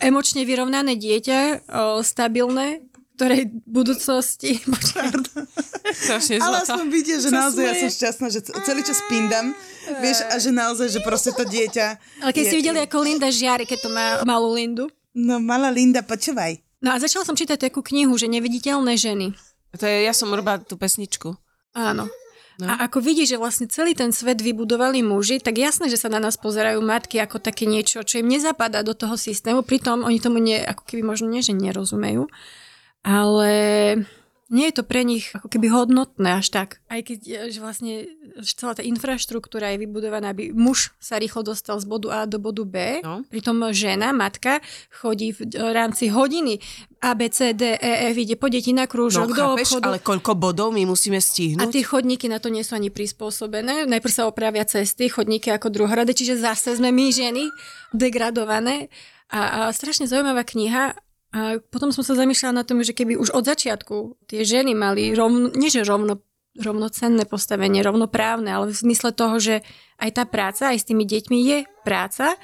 emočne 0.00 0.42
vyrovnané 0.42 0.94
dieťa, 0.94 1.38
o, 1.62 2.00
stabilné, 2.00 2.82
ktorej 3.14 3.48
budúcnosti... 3.64 4.60
Strašne 5.90 6.38
Ale 6.38 6.62
aspoň 6.62 6.86
vidie, 6.86 7.16
že 7.16 7.28
Sa 7.28 7.44
naozaj 7.44 7.60
ja 7.60 7.72
smeje. 7.72 7.82
som 7.82 7.90
šťastná, 7.92 8.26
že 8.28 8.40
celý 8.62 8.80
čas 8.80 9.02
pindam, 9.04 9.52
vieš, 9.98 10.22
a 10.22 10.38
že 10.38 10.50
naozaj, 10.50 10.88
že 10.88 11.00
proste 11.00 11.30
to 11.30 11.42
dieťa... 11.42 11.86
Ale 12.20 12.30
keď 12.30 12.40
je- 12.40 12.48
ste 12.48 12.58
videli, 12.58 12.78
ako 12.78 12.96
Linda 13.00 13.28
žiari, 13.28 13.64
keď 13.64 13.78
to 13.80 13.90
má 13.90 14.06
malú 14.22 14.54
Lindu. 14.54 14.86
No, 15.10 15.36
malá 15.36 15.68
Linda, 15.68 16.00
počúvaj. 16.00 16.62
No 16.78 16.94
a 16.94 16.96
začala 16.96 17.26
som 17.26 17.34
čítať 17.34 17.58
takú 17.60 17.82
knihu, 17.82 18.14
že 18.14 18.24
neviditeľné 18.24 18.94
ženy. 18.94 19.34
To 19.74 19.84
je, 19.84 20.06
ja 20.06 20.14
som 20.14 20.30
robila 20.30 20.56
tú 20.56 20.74
pesničku. 20.74 21.34
Áno. 21.72 22.06
No. 22.60 22.68
A 22.70 22.86
ako 22.86 23.00
vidíš, 23.00 23.36
že 23.36 23.40
vlastne 23.40 23.66
celý 23.66 23.96
ten 23.96 24.12
svet 24.12 24.44
vybudovali 24.44 25.00
muži, 25.00 25.40
tak 25.40 25.56
jasné, 25.56 25.88
že 25.88 25.96
sa 25.96 26.12
na 26.12 26.20
nás 26.20 26.36
pozerajú 26.36 26.78
matky 26.84 27.18
ako 27.18 27.40
také 27.40 27.64
niečo, 27.64 28.04
čo 28.04 28.20
im 28.20 28.28
nezapadá 28.28 28.84
do 28.84 28.92
toho 28.92 29.16
systému. 29.16 29.64
Pritom 29.64 30.04
oni 30.04 30.20
tomu 30.20 30.38
nie, 30.38 30.60
ako 30.60 30.84
keby 30.84 31.02
možno 31.02 31.32
nie, 31.32 31.40
že 31.40 31.56
nerozumejú. 31.56 32.28
Ale 33.00 33.50
nie 34.50 34.66
je 34.66 34.74
to 34.76 34.84
pre 34.84 35.00
nich 35.02 35.30
ako 35.30 35.46
keby 35.46 35.70
hodnotné 35.70 36.36
až 36.36 36.50
tak. 36.50 36.68
Aj 36.86 36.98
keď 37.00 37.18
e, 37.22 37.34
že 37.48 37.58
vlastne 37.58 37.92
že 38.36 38.52
celá 38.54 38.74
tá 38.74 38.82
infraštruktúra 38.82 39.70
je 39.70 39.80
vybudovaná, 39.80 40.30
aby 40.30 40.50
muž 40.50 40.90
sa 40.98 41.16
rýchlo 41.16 41.42
dostal 41.42 41.76
z 41.76 41.86
bodu 41.86 42.10
A 42.10 42.26
do 42.26 42.36
bodu 42.36 42.62
B, 42.62 42.98
No. 43.00 43.22
pritom 43.26 43.56
žena, 43.70 44.10
matka, 44.10 44.58
chodí 44.92 45.30
v 45.30 45.46
e, 45.46 45.70
rámci 45.70 46.08
hodiny 46.08 46.58
A, 46.98 47.14
B, 47.14 47.28
C, 47.28 47.54
D, 47.54 47.74
E, 47.74 48.10
F, 48.10 48.16
ide 48.16 48.34
po 48.34 48.46
deti 48.46 48.70
na 48.70 48.84
No, 48.84 48.90
krúžok, 48.90 49.30
do 49.30 49.38
chápeš, 49.54 49.78
obchodu. 49.78 49.86
ale 49.86 49.98
koľko 49.98 50.32
bodov 50.34 50.68
my 50.70 50.84
musíme 50.84 51.16
A 51.16 51.22
stihnúť? 51.22 51.70
tie 51.70 51.80
chodníky 51.80 52.26
na 52.26 52.36
to 52.36 52.48
nie 52.48 52.60
sú 52.60 52.74
ani 52.74 52.90
prispôsobené. 52.90 53.86
Najprv 53.86 54.12
sa 54.12 54.26
opravia 54.26 54.64
cesty, 54.64 55.06
chodníky 55.06 55.48
ako 55.48 55.70
druhorade, 55.70 56.10
čiže 56.10 56.36
zase 56.36 56.74
sme 56.74 56.90
my 56.90 57.06
ženy 57.08 57.46
degradované. 57.94 58.88
A, 59.30 59.70
a 59.70 59.70
strašne 59.70 60.04
zaujímavá 60.04 60.42
kniha. 60.42 60.98
A 61.30 61.62
potom 61.62 61.94
som 61.94 62.02
sa 62.02 62.18
zamýšľala 62.18 62.62
na 62.62 62.66
tom, 62.66 62.82
že 62.82 62.90
keby 62.90 63.14
už 63.14 63.30
od 63.30 63.46
začiatku 63.46 64.26
tie 64.26 64.42
ženy 64.42 64.74
mali 64.74 65.14
rovno, 65.14 65.54
nie 65.54 65.70
že 65.70 65.86
rovno, 65.86 66.18
rovnocenné 66.58 67.22
postavenie, 67.22 67.86
rovnoprávne, 67.86 68.50
ale 68.50 68.74
v 68.74 68.80
zmysle 68.82 69.14
toho, 69.14 69.38
že 69.38 69.62
aj 70.02 70.10
tá 70.18 70.24
práca, 70.26 70.74
aj 70.74 70.82
s 70.82 70.88
tými 70.90 71.06
deťmi 71.06 71.38
je 71.46 71.58
práca, 71.86 72.34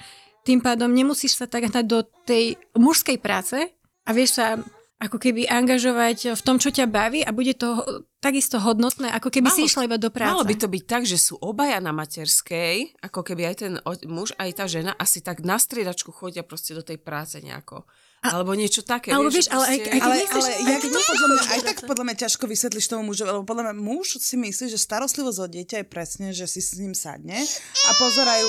tým 0.47 0.63
pádom 0.63 0.95
nemusíš 0.95 1.35
sa 1.35 1.51
tak 1.51 1.67
hnať 1.67 1.85
do 1.85 2.07
tej 2.23 2.55
mužskej 2.79 3.19
práce 3.19 3.59
a 4.07 4.11
vieš 4.15 4.39
sa 4.39 4.55
ako 4.97 5.21
keby 5.21 5.45
angažovať 5.45 6.39
v 6.39 6.43
tom, 6.47 6.57
čo 6.57 6.73
ťa 6.73 6.89
baví 6.89 7.21
a 7.21 7.35
bude 7.35 7.53
to 7.53 7.85
takisto 8.23 8.57
hodnotné, 8.57 9.13
ako 9.13 9.29
keby 9.29 9.53
si 9.53 9.67
Malo- 9.67 9.69
išla 9.69 9.87
iba 9.91 9.99
do 10.01 10.09
práce. 10.09 10.33
Malo 10.33 10.49
by 10.49 10.57
to 10.57 10.73
byť 10.73 10.85
tak, 10.89 11.03
že 11.05 11.21
sú 11.21 11.37
obaja 11.37 11.77
na 11.85 11.93
materskej, 11.93 13.03
ako 13.05 13.21
keby 13.21 13.43
aj 13.45 13.57
ten 13.61 13.73
muž, 14.09 14.33
aj 14.41 14.51
tá 14.57 14.65
žena 14.65 14.97
asi 14.97 15.21
tak 15.21 15.45
na 15.45 15.61
striedačku 15.61 16.15
chodia 16.17 16.41
proste 16.41 16.73
do 16.73 16.81
tej 16.81 16.97
práce 16.97 17.37
nejako. 17.45 17.85
Alebo 18.33 18.53
niečo 18.53 18.81
také. 18.81 19.11
alebo 19.11 19.29
vieš, 19.29 19.47
ale 19.49 19.65
aj- 19.67 19.79
proste- 19.79 19.87
aj 19.87 19.95
keď 19.95 20.01
Ale, 20.03 20.15
ale 20.17 20.49
aj 20.49 20.65
jak 20.67 20.83
to 20.83 21.01
podľa 21.03 21.29
mňa, 21.29 21.43
aj 21.47 21.61
tak 21.63 21.77
podľa 21.85 22.05
mňa 22.05 22.17
ťažko 22.17 22.45
vysvetliš 22.47 22.85
tomu 22.87 23.03
mužovi, 23.05 23.29
lebo 23.31 23.45
podľa 23.45 23.63
mňa 23.67 23.75
muž 23.77 24.07
si 24.19 24.35
myslí, 24.35 24.67
že 24.69 24.79
starostlivosť 24.79 25.39
o 25.39 25.47
dieťa 25.47 25.77
je 25.81 25.87
presne, 25.87 26.27
že 26.31 26.47
si 26.47 26.59
s 26.59 26.75
ním 26.75 26.93
sadne 26.93 27.37
a 27.83 27.91
pozerajú 27.95 28.49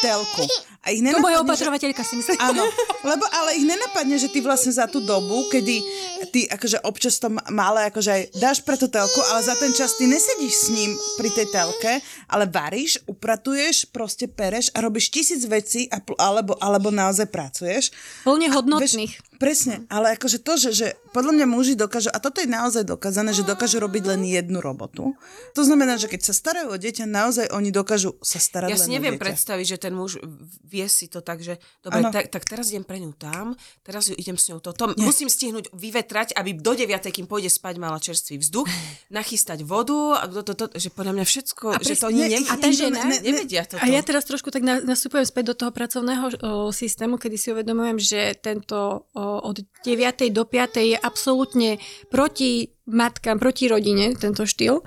telku. 0.00 0.44
A 0.78 0.78
A 0.80 0.94
ich 0.94 1.02
To 1.02 1.20
moja 1.20 1.36
že- 1.36 1.44
opatrovateľka 1.44 2.00
si 2.00 2.16
myslí. 2.16 2.38
Áno, 2.40 2.64
lebo 3.02 3.24
ale 3.28 3.56
ich 3.56 3.66
nenapadne, 3.66 4.16
že 4.16 4.30
ty 4.30 4.40
vlastne 4.40 4.70
za 4.70 4.86
tú 4.86 5.02
dobu, 5.02 5.44
kedy 5.48 5.84
ty 6.26 6.46
akože 6.46 6.80
občas 6.80 7.18
to 7.18 7.28
malé 7.48 7.86
akože 7.86 8.08
aj 8.08 8.22
dáš 8.34 8.58
pre 8.62 8.74
tú 8.74 8.86
telku, 8.86 9.20
ale 9.28 9.42
za 9.42 9.52
ten 9.54 9.68
čas 9.70 9.94
ty 9.94 10.06
nesedíš 10.06 10.54
s 10.54 10.68
ním 10.70 10.90
pri 11.14 11.28
tej 11.30 11.46
telke, 11.50 11.92
ale 12.24 12.46
varíš, 12.46 13.02
upratuješ, 13.04 13.90
proste 13.90 14.24
pereš 14.26 14.72
a 14.72 14.80
robíš 14.80 15.10
tisíc 15.10 15.44
vecí 15.44 15.90
a, 15.90 15.98
alebo, 16.16 16.56
alebo 16.56 16.88
naozaj 16.88 17.26
pracuješ. 17.26 17.90
Plne 18.22 18.48
A 18.48 18.54
hodnotných. 18.54 19.12
Vieš, 19.12 19.36
presne, 19.36 19.84
ale 19.86 20.14
akože 20.14 20.38
to, 20.38 20.56
že, 20.56 20.70
že 20.72 20.86
podľa 21.10 21.32
mňa 21.32 21.46
muži 21.46 21.74
dokážu, 21.74 22.08
a 22.08 22.18
toto 22.18 22.38
je 22.38 22.48
naozaj 22.48 22.82
dokázané, 22.82 23.30
že 23.30 23.42
dokážu 23.42 23.78
robiť 23.78 24.02
len 24.08 24.22
jednu 24.24 24.58
robotu. 24.58 25.14
To 25.52 25.62
znamená, 25.62 25.94
že 25.94 26.06
keď 26.06 26.20
sa 26.22 26.34
starajú 26.34 26.72
o 26.72 26.76
dieťa, 26.76 27.04
naozaj 27.04 27.46
oni 27.50 27.70
dokážu 27.70 28.16
sa 28.18 28.38
starať 28.38 28.70
Ja 28.72 28.78
len 28.78 28.82
si 28.82 28.90
o 28.90 28.94
neviem 28.94 29.14
dieťa. 29.14 29.24
predstaviť, 29.26 29.66
že 29.68 29.78
ten 29.88 29.96
muž 29.96 30.20
vie 30.68 30.84
si 30.92 31.08
to 31.08 31.24
tak, 31.24 31.40
že 31.40 31.56
dobre, 31.80 32.04
tak, 32.12 32.28
tak 32.28 32.44
teraz 32.44 32.68
idem 32.68 32.84
pre 32.84 33.00
ňu 33.00 33.16
tam, 33.16 33.56
teraz 33.80 34.12
ju 34.12 34.14
idem 34.20 34.36
s 34.36 34.52
ňou 34.52 34.60
toto. 34.60 34.92
Musím 35.00 35.32
stihnúť 35.32 35.72
vyvetrať, 35.72 36.36
aby 36.36 36.52
do 36.52 36.76
9, 36.76 37.08
kým 37.08 37.24
pôjde 37.24 37.48
spať, 37.48 37.80
mala 37.80 37.96
čerstvý 37.96 38.36
vzduch, 38.36 38.68
nachystať 39.16 39.64
vodu, 39.64 40.20
a 40.20 40.28
to, 40.28 40.44
to, 40.44 40.52
to, 40.52 40.64
že 40.76 40.92
podľa 40.92 41.16
mňa 41.16 41.24
všetko, 41.24 41.66
že 41.80 41.96
to 41.96 42.12
oni 42.12 42.20
ne- 42.28 42.44
a 42.52 42.54
tá 42.60 42.68
žena- 42.68 43.08
ne- 43.08 43.16
ne- 43.16 43.22
nevedia 43.24 43.64
toto. 43.64 43.80
A 43.80 43.88
ja 43.88 44.04
teraz 44.04 44.28
trošku 44.28 44.52
tak 44.52 44.60
na- 44.60 44.84
nastupujem 44.84 45.24
späť 45.24 45.56
do 45.56 45.64
toho 45.64 45.72
pracovného 45.72 46.24
o, 46.28 46.32
systému, 46.68 47.16
kedy 47.16 47.36
si 47.40 47.48
uvedomujem, 47.56 47.96
že 47.96 48.36
tento 48.36 49.08
o, 49.16 49.24
od 49.40 49.64
9. 49.88 50.28
do 50.28 50.44
5. 50.44 50.84
je 50.84 50.96
absolútne 51.00 51.80
proti 52.12 52.76
matkám, 52.84 53.40
proti 53.40 53.72
rodine, 53.72 54.12
tento 54.20 54.44
štýl, 54.44 54.84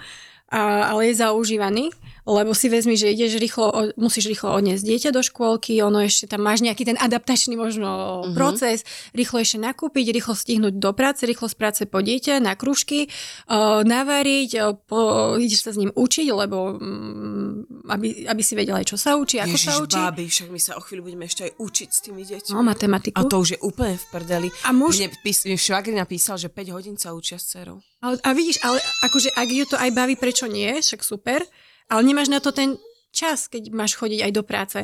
a, 0.52 0.94
ale 0.94 1.10
je 1.10 1.26
zaužívaný, 1.26 1.90
lebo 2.32 2.56
si 2.56 2.72
vezmi, 2.72 2.96
že 2.96 3.12
ideš 3.12 3.38
rýchlo, 3.38 3.96
musíš 4.00 4.32
rýchlo 4.32 4.56
odniesť 4.56 4.84
dieťa 4.84 5.10
do 5.12 5.20
škôlky, 5.20 5.84
ono 5.84 6.00
ešte 6.00 6.32
tam 6.32 6.48
máš 6.48 6.64
nejaký 6.64 6.88
ten 6.88 6.98
adaptačný 6.98 7.60
možno 7.60 7.88
mm-hmm. 7.88 8.36
proces, 8.36 8.88
rýchlo 9.12 9.44
ešte 9.44 9.60
nakúpiť, 9.60 10.16
rýchlo 10.16 10.34
stihnúť 10.34 10.76
do 10.80 10.92
práce, 10.96 11.28
rýchlo 11.28 11.52
z 11.52 11.56
práce 11.60 11.82
po 11.84 12.00
dieťa, 12.00 12.40
na 12.40 12.56
kružky, 12.56 13.12
o, 13.52 13.84
navariť, 13.84 14.52
o, 14.64 14.68
po, 14.80 15.00
ideš 15.36 15.68
sa 15.68 15.72
s 15.76 15.80
ním 15.80 15.92
učiť, 15.92 16.28
lebo 16.32 16.80
mm, 16.80 17.90
aby, 17.92 18.08
aby 18.32 18.42
si 18.42 18.54
vedela 18.56 18.80
aj, 18.80 18.88
čo 18.88 18.98
sa 18.98 19.20
učí, 19.20 19.38
ako 19.44 19.58
sa 19.60 19.72
Ježiš, 19.76 19.84
učí. 19.84 20.00
báby, 20.00 20.24
však 20.32 20.48
my 20.50 20.60
sa 20.60 20.72
o 20.80 20.82
chvíľu 20.82 21.02
budeme 21.12 21.26
ešte 21.28 21.42
aj 21.50 21.52
učiť 21.60 21.90
s 21.92 22.00
tými 22.00 22.22
deťmi. 22.24 22.54
No, 22.56 22.64
matematiku. 22.64 23.18
A 23.20 23.28
to 23.28 23.42
už 23.44 23.58
je 23.58 23.60
úplne 23.60 24.00
v 24.00 24.06
prdeli. 24.08 24.48
A 24.64 24.72
muž- 24.72 25.02
Mne, 25.02 25.12
pís, 25.26 25.44
mne 25.44 25.58
švagri 25.60 25.94
napísal, 25.98 26.40
že 26.40 26.48
5 26.48 26.76
hodín 26.76 26.96
sa 26.96 27.12
učia 27.12 27.36
s 27.36 27.52
dcerou. 27.52 27.84
Ale, 28.02 28.18
a 28.22 28.30
vidíš, 28.34 28.64
ale 28.66 28.82
akože 29.06 29.30
ak 29.34 29.50
ju 29.50 29.66
to 29.70 29.78
aj 29.78 29.90
baví, 29.94 30.18
prečo 30.18 30.50
nie, 30.50 30.82
však 30.82 31.06
super, 31.06 31.46
ale 31.92 32.08
nemáš 32.08 32.32
na 32.32 32.40
to 32.40 32.56
ten 32.56 32.80
čas, 33.12 33.52
keď 33.52 33.76
máš 33.76 34.00
chodiť 34.00 34.24
aj 34.24 34.32
do 34.32 34.44
práce. 34.48 34.80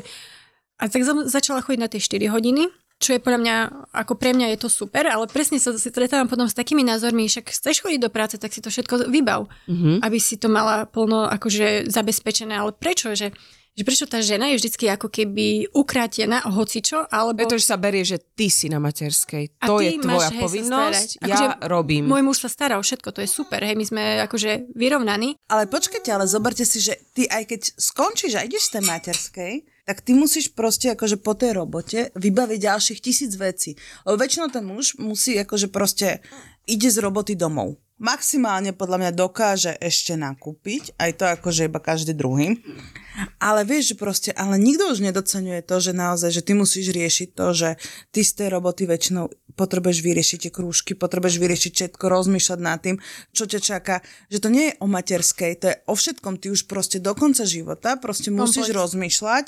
A 0.78 0.84
tak 0.92 1.08
som 1.08 1.24
začala 1.24 1.64
chodiť 1.64 1.80
na 1.80 1.90
tie 1.90 2.04
4 2.04 2.28
hodiny, 2.28 2.68
čo 2.98 3.14
je 3.14 3.22
podľa 3.22 3.40
mňa, 3.42 3.56
ako 3.94 4.14
pre 4.18 4.34
mňa 4.34 4.58
je 4.58 4.60
to 4.66 4.70
super, 4.74 5.06
ale 5.06 5.30
presne 5.30 5.62
sa 5.62 5.70
stretávam 5.74 6.26
potom 6.26 6.50
s 6.50 6.58
takými 6.58 6.82
názormi, 6.82 7.30
však 7.30 7.54
chceš 7.54 7.86
chodiť 7.86 8.02
do 8.02 8.10
práce, 8.10 8.42
tak 8.42 8.50
si 8.50 8.62
to 8.62 8.74
všetko 8.74 9.10
vybav, 9.14 9.46
mm-hmm. 9.70 10.02
aby 10.02 10.18
si 10.18 10.42
to 10.42 10.50
mala 10.50 10.90
plno 10.90 11.30
akože 11.30 11.94
zabezpečené, 11.94 12.58
ale 12.58 12.74
prečo, 12.74 13.14
že, 13.14 13.38
že 13.78 13.86
prečo 13.86 14.10
tá 14.10 14.26
žena 14.26 14.50
je 14.50 14.58
vždycky 14.58 14.90
ako 14.90 15.14
keby 15.14 15.70
ukrátená 15.70 16.42
o 16.50 16.52
hocičo, 16.52 17.06
alebo... 17.14 17.46
Pretože 17.46 17.70
sa 17.70 17.78
berie, 17.78 18.02
že 18.02 18.18
ty 18.18 18.50
si 18.50 18.74
na 18.74 18.82
materskej. 18.82 19.62
A 19.62 19.66
To 19.70 19.78
je 19.78 20.02
tvoja 20.02 20.34
máš, 20.34 20.34
hej, 20.34 20.42
povinnosť, 20.42 21.10
starať. 21.22 21.30
ja 21.30 21.36
Akože 21.38 21.48
robím. 21.70 22.04
Môj 22.10 22.24
muž 22.26 22.42
sa 22.42 22.50
stará 22.50 22.82
o 22.82 22.84
všetko, 22.84 23.14
to 23.14 23.22
je 23.22 23.30
super, 23.30 23.62
hej, 23.62 23.78
my 23.78 23.86
sme 23.86 24.02
akože 24.26 24.74
vyrovnaní. 24.74 25.38
Ale 25.46 25.70
počkajte, 25.70 26.10
ale 26.10 26.26
zoberte 26.26 26.66
si, 26.66 26.82
že 26.82 26.98
ty 27.14 27.30
aj 27.30 27.54
keď 27.54 27.62
skončíš 27.78 28.34
a 28.42 28.42
ideš 28.42 28.74
z 28.74 28.82
tej 28.82 28.84
materskej, 28.90 29.54
tak 29.88 30.04
ty 30.04 30.12
musíš 30.18 30.52
proste 30.52 30.92
akože 30.98 31.22
po 31.22 31.38
tej 31.38 31.56
robote 31.56 32.12
vybaviť 32.18 32.60
ďalších 32.60 33.00
tisíc 33.00 33.32
vecí. 33.40 33.80
Lebo 34.04 34.20
väčšinou 34.20 34.52
ten 34.52 34.66
muž 34.66 35.00
musí 35.00 35.40
akože 35.40 35.72
proste 35.72 36.20
ide 36.68 36.92
z 36.92 36.98
roboty 37.00 37.40
domov. 37.40 37.80
Maximálne 37.98 38.78
podľa 38.78 38.98
mňa 39.02 39.12
dokáže 39.18 39.74
ešte 39.82 40.14
nakúpiť, 40.14 40.94
aj 41.02 41.12
to 41.18 41.24
akože 41.34 41.66
iba 41.66 41.82
každý 41.82 42.14
druhý. 42.14 42.62
Ale 43.42 43.66
vieš, 43.66 43.94
že 43.94 43.96
proste, 43.98 44.30
ale 44.38 44.62
nikto 44.62 44.94
už 44.94 45.02
nedocenuje 45.02 45.66
to, 45.66 45.82
že 45.82 45.98
naozaj, 45.98 46.30
že 46.30 46.46
ty 46.46 46.54
musíš 46.54 46.94
riešiť 46.94 47.34
to, 47.34 47.48
že 47.58 47.70
ty 48.14 48.22
z 48.22 48.32
tej 48.38 48.54
roboty 48.54 48.86
väčšinou 48.86 49.34
potrebuješ 49.58 50.06
vyriešiť 50.06 50.40
tie 50.46 50.52
krúžky, 50.54 50.94
potrebuješ 50.94 51.42
vyriešiť 51.42 51.72
všetko, 51.74 52.06
rozmýšľať 52.06 52.60
nad 52.62 52.78
tým, 52.78 53.02
čo 53.34 53.50
ťa 53.50 53.58
čaká. 53.58 54.06
Že 54.30 54.38
to 54.46 54.50
nie 54.54 54.66
je 54.70 54.78
o 54.78 54.86
materskej, 54.86 55.52
to 55.58 55.66
je 55.74 55.76
o 55.90 55.94
všetkom. 55.98 56.38
Ty 56.38 56.54
už 56.54 56.70
proste 56.70 57.02
do 57.02 57.18
konca 57.18 57.50
života 57.50 57.98
proste 57.98 58.30
musíš 58.30 58.70
Komplex. 58.70 58.78
rozmýšľať 58.78 59.46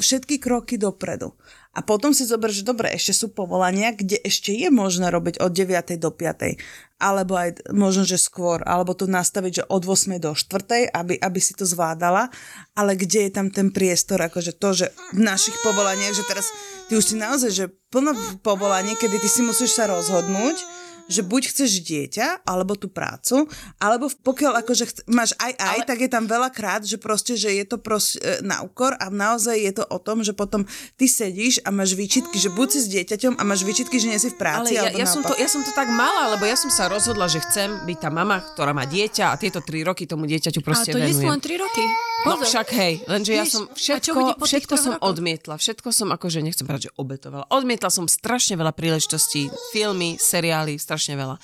všetky 0.00 0.40
kroky 0.40 0.80
dopredu. 0.80 1.36
A 1.72 1.80
potom 1.80 2.12
si 2.12 2.28
zober, 2.28 2.52
že 2.52 2.68
dobre, 2.68 2.92
ešte 2.92 3.16
sú 3.16 3.26
povolania, 3.32 3.96
kde 3.96 4.20
ešte 4.20 4.52
je 4.52 4.68
možné 4.68 5.08
robiť 5.08 5.40
od 5.40 5.56
9. 5.56 5.96
do 5.96 6.12
5. 6.12 6.60
Alebo 7.00 7.32
aj 7.32 7.64
možno, 7.72 8.04
že 8.04 8.20
skôr, 8.20 8.60
alebo 8.68 8.92
to 8.92 9.08
nastaviť, 9.08 9.64
že 9.64 9.64
od 9.72 9.88
8. 9.88 10.20
do 10.20 10.36
4. 10.36 10.92
aby, 10.92 11.16
aby 11.16 11.40
si 11.40 11.56
to 11.56 11.64
zvládala. 11.64 12.28
Ale 12.76 12.92
kde 12.92 13.24
je 13.24 13.32
tam 13.32 13.48
ten 13.48 13.72
priestor, 13.72 14.20
akože 14.20 14.52
to, 14.60 14.84
že 14.84 14.86
v 15.16 15.24
našich 15.24 15.56
povolaniach, 15.64 16.12
že 16.12 16.28
teraz 16.28 16.52
ty 16.92 17.00
už 17.00 17.04
si 17.08 17.16
naozaj, 17.16 17.50
že 17.50 17.64
plno 17.88 18.12
povolanie, 18.44 18.92
kedy 18.92 19.16
ty 19.16 19.28
si 19.32 19.40
musíš 19.40 19.72
sa 19.72 19.88
rozhodnúť, 19.88 20.60
že 21.08 21.22
buď 21.24 21.42
chceš 21.54 21.80
dieťa, 21.82 22.44
alebo 22.44 22.76
tú 22.76 22.90
prácu, 22.90 23.46
alebo 23.78 24.10
pokiaľ 24.10 24.62
akože 24.62 24.84
chc- 24.90 25.04
máš 25.08 25.32
aj 25.38 25.52
aj, 25.58 25.78
Ale... 25.82 25.88
tak 25.88 25.98
je 26.02 26.10
tam 26.10 26.24
veľakrát, 26.26 26.82
že 26.82 26.98
proste, 26.98 27.38
že 27.38 27.54
je 27.54 27.64
to 27.66 27.78
proste 27.78 28.18
na 28.42 28.62
úkor 28.66 28.94
a 28.98 29.08
naozaj 29.08 29.56
je 29.56 29.72
to 29.72 29.84
o 29.86 29.98
tom, 30.02 30.26
že 30.26 30.34
potom 30.34 30.66
ty 30.98 31.06
sedíš 31.06 31.62
a 31.62 31.70
máš 31.70 31.94
výčitky, 31.94 32.36
že 32.38 32.50
buď 32.50 32.68
si 32.68 32.78
s 32.84 32.88
dieťaťom 32.90 33.38
a 33.38 33.42
máš 33.46 33.62
výčitky, 33.62 33.96
že 33.98 34.10
nie 34.10 34.20
si 34.20 34.30
v 34.30 34.36
Ale 34.38 34.42
práci, 34.42 34.72
ja, 34.76 34.88
alebo 34.88 34.98
ja, 34.98 35.06
som 35.06 35.20
to, 35.22 35.34
ja 35.38 35.48
som 35.48 35.60
to 35.62 35.72
tak 35.72 35.88
mala, 35.90 36.34
lebo 36.34 36.44
ja 36.44 36.56
som 36.58 36.68
sa 36.68 36.90
rozhodla, 36.90 37.30
že 37.30 37.42
chcem 37.44 37.86
byť 37.86 37.98
tá 37.98 38.10
mama, 38.10 38.42
ktorá 38.54 38.74
má 38.74 38.84
dieťa 38.84 39.32
a 39.32 39.38
tieto 39.38 39.62
tri 39.62 39.86
roky 39.86 40.04
tomu 40.08 40.26
dieťaťu 40.26 40.60
Ale 40.62 40.66
proste 40.66 40.90
to 40.92 40.98
nie 40.98 41.14
sú 41.14 41.26
len 41.28 41.40
3 41.40 41.64
roky. 41.64 41.84
No 42.22 42.38
však 42.38 42.68
hej, 42.78 42.94
lenže 43.10 43.32
ja 43.34 43.42
som 43.42 43.66
všetko, 43.74 44.38
všetko 44.38 44.74
som 44.78 44.94
rokoch? 44.94 45.10
odmietla. 45.10 45.58
Všetko 45.58 45.90
som 45.90 46.14
akože, 46.14 46.38
nechcem 46.38 46.62
povedať, 46.62 46.90
že 46.90 46.92
obetovala. 46.94 47.50
Odmietla 47.50 47.90
som 47.90 48.06
strašne 48.06 48.54
veľa 48.54 48.70
príležitostí, 48.70 49.50
filmy, 49.74 50.14
seriály, 50.22 50.78
strašne 50.78 51.01
veľa. 51.10 51.36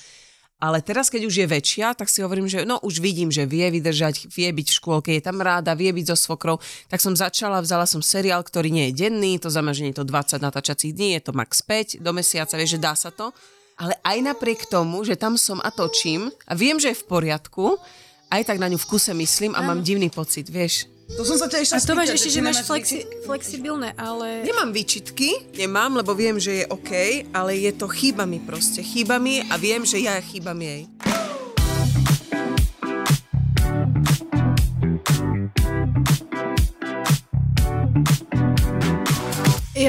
Ale 0.59 0.83
teraz, 0.83 1.07
keď 1.07 1.23
už 1.23 1.35
je 1.39 1.47
väčšia, 1.47 1.95
tak 1.95 2.11
si 2.11 2.19
hovorím, 2.19 2.43
že 2.51 2.67
no 2.67 2.83
už 2.83 2.99
vidím, 2.99 3.31
že 3.31 3.47
vie 3.47 3.63
vydržať, 3.71 4.27
vie 4.27 4.51
byť 4.51 4.67
v 4.67 4.75
škôlke, 4.75 5.09
je 5.15 5.23
tam 5.23 5.39
ráda, 5.39 5.71
vie 5.71 5.87
byť 5.87 6.11
so 6.11 6.19
svokrou. 6.19 6.59
Tak 6.91 6.99
som 6.99 7.15
začala, 7.15 7.63
vzala 7.63 7.87
som 7.87 8.03
seriál, 8.03 8.43
ktorý 8.43 8.67
nie 8.67 8.91
je 8.91 9.07
denný, 9.07 9.39
to 9.39 9.47
znamená, 9.47 9.71
že 9.71 9.87
nie 9.87 9.95
je 9.95 10.03
to 10.03 10.11
20 10.11 10.43
natáčacích 10.43 10.91
dní, 10.91 11.15
je 11.15 11.23
to 11.23 11.31
max 11.31 11.63
5 11.63 12.03
do 12.03 12.11
mesiaca, 12.11 12.59
vieš, 12.59 12.75
že 12.75 12.83
dá 12.83 12.91
sa 12.91 13.07
to. 13.07 13.31
Ale 13.79 13.95
aj 14.03 14.19
napriek 14.19 14.67
tomu, 14.67 15.07
že 15.07 15.15
tam 15.15 15.39
som 15.39 15.63
a 15.63 15.71
točím 15.71 16.27
a 16.43 16.51
viem, 16.51 16.75
že 16.75 16.91
je 16.91 16.99
v 16.99 17.07
poriadku, 17.07 17.79
aj 18.27 18.43
tak 18.43 18.59
na 18.59 18.67
ňu 18.67 18.75
v 18.75 18.89
kuse 18.91 19.15
myslím 19.15 19.55
a 19.55 19.63
mám 19.63 19.79
divný 19.79 20.11
pocit, 20.11 20.51
vieš. 20.51 20.98
To 21.17 21.25
som 21.25 21.41
sa 21.41 21.49
ťa 21.49 21.57
išla 21.65 21.75
A 21.77 21.81
to 21.81 21.97
máš 21.97 22.09
ešte, 22.21 22.29
že 22.29 22.41
máš 22.45 22.61
flexi, 22.61 23.01
flexibilné, 23.25 23.97
ale... 23.97 24.45
Nemám 24.45 24.69
výčitky, 24.69 25.49
nemám, 25.57 25.97
lebo 25.97 26.13
viem, 26.13 26.37
že 26.37 26.61
je 26.61 26.65
OK, 26.69 26.91
ale 27.33 27.57
je 27.57 27.71
to 27.73 27.89
chýba 27.89 28.29
mi 28.29 28.37
proste. 28.37 28.85
Chýba 28.85 29.17
mi 29.17 29.41
a 29.41 29.57
viem, 29.57 29.81
že 29.81 29.97
ja 29.97 30.21
chýbam 30.21 30.61
jej. 30.61 30.85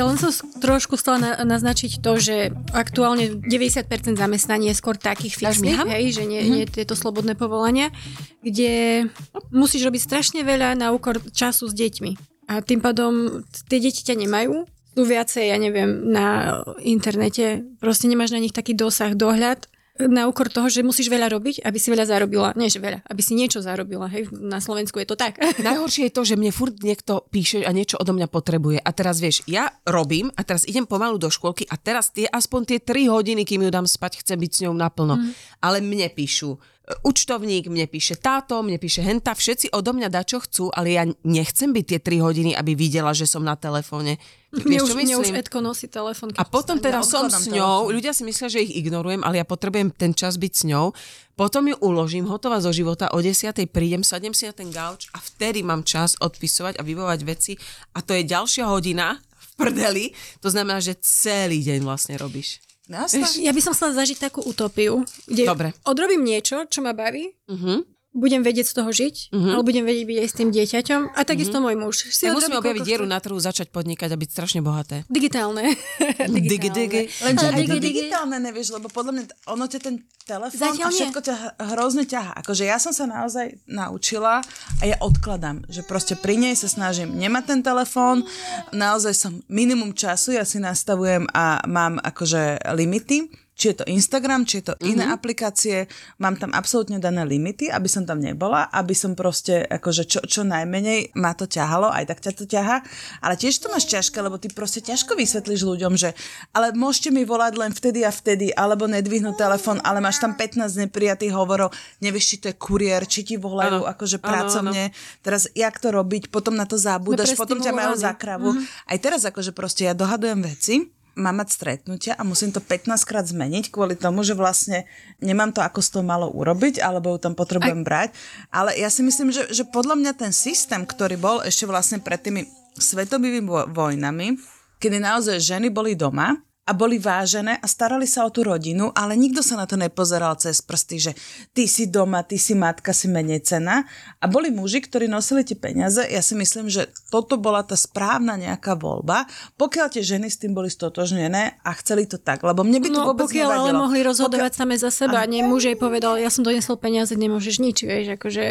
Ja 0.00 0.08
len 0.08 0.16
som 0.16 0.32
trošku 0.32 0.96
chcela 0.96 1.20
na, 1.20 1.30
naznačiť 1.44 2.00
to, 2.00 2.16
že 2.16 2.56
aktuálne 2.72 3.36
90% 3.36 4.16
zamestnaní 4.16 4.72
je 4.72 4.80
skôr 4.80 4.96
takých 4.96 5.36
fixných, 5.36 5.76
hej, 5.76 6.16
že 6.16 6.24
nie, 6.24 6.40
nie 6.40 6.64
tieto 6.64 6.96
slobodné 6.96 7.36
povolania, 7.36 7.92
kde 8.40 9.04
musíš 9.52 9.84
robiť 9.84 10.00
strašne 10.00 10.40
veľa 10.40 10.72
na 10.80 10.96
úkor 10.96 11.20
času 11.36 11.68
s 11.68 11.76
deťmi. 11.76 12.16
A 12.48 12.64
tým 12.64 12.80
pádom 12.80 13.44
tie 13.68 13.76
deti 13.76 14.00
ťa 14.00 14.16
nemajú, 14.24 14.64
sú 14.96 15.02
viacej, 15.04 15.52
ja 15.52 15.60
neviem, 15.60 16.08
na 16.08 16.58
internete, 16.80 17.60
proste 17.76 18.08
nemáš 18.08 18.32
na 18.32 18.40
nich 18.40 18.56
taký 18.56 18.72
dosah, 18.72 19.12
dohľad, 19.12 19.68
na 20.08 20.24
úkor 20.30 20.48
toho, 20.48 20.70
že 20.70 20.86
musíš 20.86 21.12
veľa 21.12 21.28
robiť, 21.28 21.66
aby 21.66 21.78
si 21.82 21.92
veľa 21.92 22.06
zarobila. 22.08 22.48
Nie, 22.56 22.72
že 22.72 22.80
veľa, 22.80 23.04
aby 23.04 23.20
si 23.20 23.36
niečo 23.36 23.60
zarobila. 23.60 24.06
Hej, 24.08 24.32
na 24.32 24.62
Slovensku 24.62 24.96
je 25.02 25.08
to 25.10 25.16
tak. 25.18 25.36
Najhoršie 25.66 26.08
je 26.08 26.14
to, 26.14 26.22
že 26.24 26.38
mne 26.40 26.54
furt 26.54 26.78
niekto 26.80 27.26
píše 27.28 27.66
a 27.66 27.70
niečo 27.74 28.00
odo 28.00 28.16
mňa 28.16 28.28
potrebuje. 28.30 28.78
A 28.80 28.90
teraz 28.94 29.20
vieš, 29.20 29.44
ja 29.50 29.68
robím 29.84 30.32
a 30.38 30.40
teraz 30.46 30.64
idem 30.64 30.88
pomalu 30.88 31.20
do 31.20 31.28
škôlky 31.28 31.68
a 31.68 31.76
teraz 31.76 32.14
tie, 32.14 32.24
aspoň 32.30 32.60
tie 32.64 32.78
3 32.80 33.12
hodiny, 33.12 33.42
kým 33.44 33.66
ju 33.66 33.70
dám 33.74 33.84
spať, 33.84 34.24
chcem 34.24 34.38
byť 34.40 34.50
s 34.54 34.62
ňou 34.64 34.74
naplno. 34.78 35.18
Mm. 35.18 35.30
Ale 35.60 35.84
mne 35.84 36.08
píšu 36.14 36.56
účtovník, 37.02 37.70
mne 37.70 37.86
píše 37.86 38.18
táto, 38.18 38.60
mne 38.60 38.76
píše 38.76 39.00
henta, 39.00 39.32
všetci 39.32 39.70
odo 39.70 39.94
mňa 39.94 40.08
dá 40.10 40.26
čo 40.26 40.42
chcú, 40.42 40.68
ale 40.74 40.96
ja 40.96 41.04
nechcem 41.22 41.70
byť 41.70 41.84
tie 41.86 41.98
3 42.02 42.26
hodiny, 42.26 42.50
aby 42.54 42.72
videla, 42.74 43.14
že 43.14 43.26
som 43.30 43.42
na 43.42 43.54
telefóne. 43.54 44.18
Mne 44.50 44.82
už, 44.82 44.98
mne 44.98 45.14
už? 45.22 45.30
Edko 45.30 45.62
nosí 45.62 45.86
telefón. 45.86 46.34
A 46.34 46.42
potom 46.42 46.82
teda 46.82 47.00
Ja 47.00 47.06
som 47.06 47.30
s 47.30 47.46
ňou, 47.46 47.86
telefón. 47.86 47.94
ľudia 47.94 48.10
si 48.10 48.26
myslia, 48.26 48.50
že 48.50 48.66
ich 48.66 48.82
ignorujem, 48.82 49.22
ale 49.22 49.38
ja 49.38 49.46
potrebujem 49.46 49.94
ten 49.94 50.10
čas 50.10 50.42
byť 50.42 50.52
s 50.58 50.62
ňou. 50.66 50.90
Potom 51.38 51.70
ju 51.70 51.78
uložím, 51.78 52.26
hotová 52.26 52.58
zo 52.58 52.74
života, 52.74 53.14
o 53.14 53.22
10. 53.22 53.46
prídem, 53.70 54.02
sadnem 54.02 54.34
si 54.34 54.50
na 54.50 54.52
ten 54.52 54.74
gauč 54.74 55.06
a 55.14 55.22
vtedy 55.22 55.62
mám 55.62 55.86
čas 55.86 56.18
odpisovať 56.18 56.76
a 56.76 56.82
vybovať 56.82 57.20
veci. 57.22 57.54
A 57.94 58.02
to 58.02 58.10
je 58.10 58.26
ďalšia 58.26 58.66
hodina 58.66 59.22
v 59.38 59.46
prdeli, 59.54 60.04
to 60.42 60.50
znamená, 60.50 60.82
že 60.82 60.98
celý 60.98 61.62
deň 61.62 61.86
vlastne 61.86 62.18
robíš. 62.18 62.58
Jasné. 62.90 63.46
Ja 63.46 63.54
by 63.54 63.60
som 63.62 63.70
chcela 63.70 63.94
zažiť 63.94 64.18
takú 64.18 64.42
utopiu, 64.42 65.06
kde 65.30 65.46
Dobre. 65.46 65.70
odrobím 65.86 66.26
niečo, 66.26 66.66
čo 66.66 66.82
ma 66.82 66.90
baví, 66.90 67.30
Uh-huh. 67.46 67.86
Budem 68.20 68.40
vedieť 68.40 68.66
z 68.66 68.74
toho 68.74 68.90
žiť, 68.90 69.14
Mhm. 69.32 69.50
ale 69.50 69.62
budem 69.62 69.82
vedieť 69.82 70.04
byť 70.04 70.18
aj 70.18 70.28
s 70.28 70.34
tým 70.34 70.48
dieťaťom 70.50 71.00
a 71.10 71.20
takisto 71.22 71.56
môj 71.58 71.74
muž. 71.74 71.96
Si 72.06 72.24
Tak 72.24 72.36
musíme 72.36 72.56
objaviť 72.58 72.82
dieru 72.84 73.04
na 73.04 73.16
trhu, 73.16 73.34
začať 73.34 73.68
podnikať 73.68 74.06
a 74.06 74.16
byť 74.16 74.28
strašne 74.28 74.60
bohaté. 74.60 75.02
Digitálne. 75.08 75.72
Digi, 76.30 76.68
digi. 76.68 77.02
Lenže 77.18 77.46
Ale 77.46 77.56
digi, 77.58 77.78
digitálne 77.80 78.36
nevieš, 78.38 78.70
lebo 78.72 78.86
podľa 78.86 79.12
mňa 79.12 79.24
ono 79.48 79.64
ťa 79.64 79.78
ten 79.80 79.94
telefón 80.20 80.60
Zatiaľ 80.60 80.84
a 80.84 80.90
nie. 80.90 80.98
všetko 81.00 81.20
ťa 81.22 81.34
hrozne 81.70 82.04
ťaha. 82.04 82.32
Akože 82.36 82.62
ja 82.62 82.76
som 82.76 82.92
sa 82.92 83.04
naozaj 83.04 83.46
naučila 83.66 84.44
a 84.76 84.84
ja 84.84 85.00
odkladám, 85.00 85.64
že 85.66 85.80
proste 85.82 86.14
pri 86.14 86.36
nej 86.36 86.54
sa 86.54 86.66
snažím 86.66 87.14
nemať 87.14 87.44
ten 87.48 87.60
telefón, 87.60 88.22
naozaj 88.70 89.12
som 89.12 89.32
minimum 89.48 89.90
času, 89.92 90.32
ja 90.32 90.44
si 90.44 90.58
nastavujem 90.58 91.24
a 91.28 91.64
mám 91.64 91.96
akože 91.96 92.42
limity, 92.70 93.26
či 93.60 93.70
je 93.70 93.84
to 93.84 93.86
Instagram, 93.86 94.48
či 94.48 94.64
je 94.64 94.72
to 94.72 94.74
iné 94.80 95.04
Mhm. 95.04 95.12
aplikácie, 95.12 95.84
mám 96.16 96.34
tam 96.34 96.48
absolútne 96.50 96.96
dané 96.96 97.22
limity, 97.22 97.68
aby 97.68 97.84
som 97.84 98.08
tam 98.08 98.16
nebola, 98.16 98.72
aby 98.72 98.96
som 98.96 99.12
proste 99.12 99.68
akože 99.68 100.08
čo, 100.08 100.20
čo 100.24 100.40
najmenej 100.42 101.12
ma 101.12 101.36
to 101.36 101.44
ťahalo, 101.44 101.92
aj 101.92 102.08
tak 102.08 102.24
ťa 102.24 102.32
to 102.32 102.44
ťaha, 102.48 102.76
ale 103.20 103.34
tiež 103.36 103.60
to 103.60 103.68
máš 103.68 103.84
ťažké, 103.84 104.16
lebo 104.18 104.40
ty 104.40 104.48
proste 104.48 104.80
ťažko 104.80 105.12
vysvetlíš 105.12 105.60
ľuďom, 105.60 105.92
že 105.92 106.16
ale 106.50 106.72
môžete 106.72 107.12
mi 107.12 107.28
volať 107.28 107.52
len 107.54 107.70
vtedy 107.70 108.00
a 108.00 108.08
vtedy, 108.08 108.48
alebo 108.50 108.88
nedvihnúť 108.88 109.36
telefón, 109.36 109.76
ale 109.84 110.00
máš 110.00 110.16
tam 110.16 110.32
15 110.32 110.80
neprijatých 110.80 111.36
hovorov, 111.36 111.68
nevieš, 112.00 112.24
či 112.24 112.36
to 112.40 112.46
je 112.48 112.56
kuriér, 112.56 113.04
či 113.04 113.20
ti 113.22 113.36
volajú 113.36 113.84
Áno. 113.84 113.90
akože 113.92 114.16
pracovne, 114.16 114.94
teraz 115.20 115.52
jak 115.52 115.76
to 115.76 115.92
robiť, 115.92 116.32
potom 116.32 116.56
na 116.56 116.64
to 116.64 116.80
zabúdaš, 116.80 117.36
No, 117.36 117.36
potom 117.36 117.58
ťa 117.58 117.72
majú 117.74 117.92
za 117.92 118.16
kravu. 118.16 118.56
Aj 118.86 118.96
teraz 118.96 119.20
akože 119.20 119.50
proste 119.50 119.84
ja 119.84 119.92
dohadujem 119.92 120.40
veci, 120.40 120.88
mám 121.16 121.42
mať 121.42 121.48
stretnutia 121.54 122.12
a 122.18 122.22
musím 122.22 122.52
to 122.52 122.60
15 122.62 122.90
krát 123.06 123.24
zmeniť 123.26 123.72
kvôli 123.72 123.94
tomu, 123.96 124.22
že 124.26 124.36
vlastne 124.36 124.84
nemám 125.18 125.54
to 125.54 125.62
ako 125.62 125.80
z 125.80 125.88
toho 125.94 126.04
malo 126.04 126.28
urobiť, 126.30 126.82
alebo 126.82 127.14
ju 127.14 127.18
tam 127.22 127.34
potrebujem 127.38 127.82
brať. 127.86 128.14
Ale 128.50 128.74
ja 128.76 128.90
si 128.92 129.00
myslím, 129.00 129.30
že, 129.30 129.48
že 129.50 129.64
podľa 129.66 129.96
mňa 129.98 130.12
ten 130.18 130.32
systém, 130.34 130.82
ktorý 130.84 131.16
bol 131.16 131.36
ešte 131.42 131.64
vlastne 131.64 132.02
pred 132.02 132.20
tými 132.20 132.46
svetovými 132.76 133.40
vo- 133.46 133.68
vojnami, 133.70 134.38
kedy 134.80 134.96
naozaj 135.00 135.38
ženy 135.38 135.68
boli 135.72 135.96
doma 135.96 136.38
a 136.70 136.72
boli 136.72 137.02
vážené 137.02 137.58
a 137.58 137.66
starali 137.66 138.06
sa 138.06 138.22
o 138.22 138.30
tú 138.30 138.46
rodinu, 138.46 138.94
ale 138.94 139.18
nikto 139.18 139.42
sa 139.42 139.58
na 139.58 139.66
to 139.66 139.74
nepozeral 139.74 140.38
cez 140.38 140.62
prsty, 140.62 140.96
že 141.02 141.12
ty 141.50 141.66
si 141.66 141.90
doma, 141.90 142.22
ty 142.22 142.38
si 142.38 142.54
matka, 142.54 142.94
si 142.94 143.10
menej 143.10 143.42
cena. 143.42 143.82
A 144.22 144.30
boli 144.30 144.54
muži, 144.54 144.78
ktorí 144.78 145.10
nosili 145.10 145.42
tie 145.42 145.58
peniaze. 145.58 146.06
Ja 146.06 146.22
si 146.22 146.38
myslím, 146.38 146.70
že 146.70 146.86
toto 147.10 147.42
bola 147.42 147.66
tá 147.66 147.74
správna 147.74 148.38
nejaká 148.38 148.78
voľba, 148.78 149.26
pokiaľ 149.58 149.98
tie 149.98 150.06
ženy 150.06 150.30
s 150.30 150.38
tým 150.38 150.54
boli 150.54 150.70
stotožnené 150.70 151.58
a 151.66 151.70
chceli 151.82 152.06
to 152.06 152.22
tak. 152.22 152.46
Lebo 152.46 152.62
mne 152.62 152.78
by 152.78 152.86
to 152.86 152.98
No 153.00 153.08
vôbec 153.10 153.26
pokiaľ 153.26 153.50
ale 153.50 153.74
nevadilo. 153.74 153.82
mohli 153.82 154.00
rozhodovať 154.06 154.52
same 154.54 154.76
za 154.78 154.94
seba, 154.94 155.26
nie 155.26 155.42
muž 155.42 155.66
jej 155.66 155.74
povedal, 155.74 156.22
ja 156.22 156.30
som 156.30 156.46
donesol 156.46 156.78
peniaze, 156.78 157.18
nemôžeš 157.18 157.58
nič, 157.58 157.82
vieš, 157.82 158.14
akože... 158.14 158.44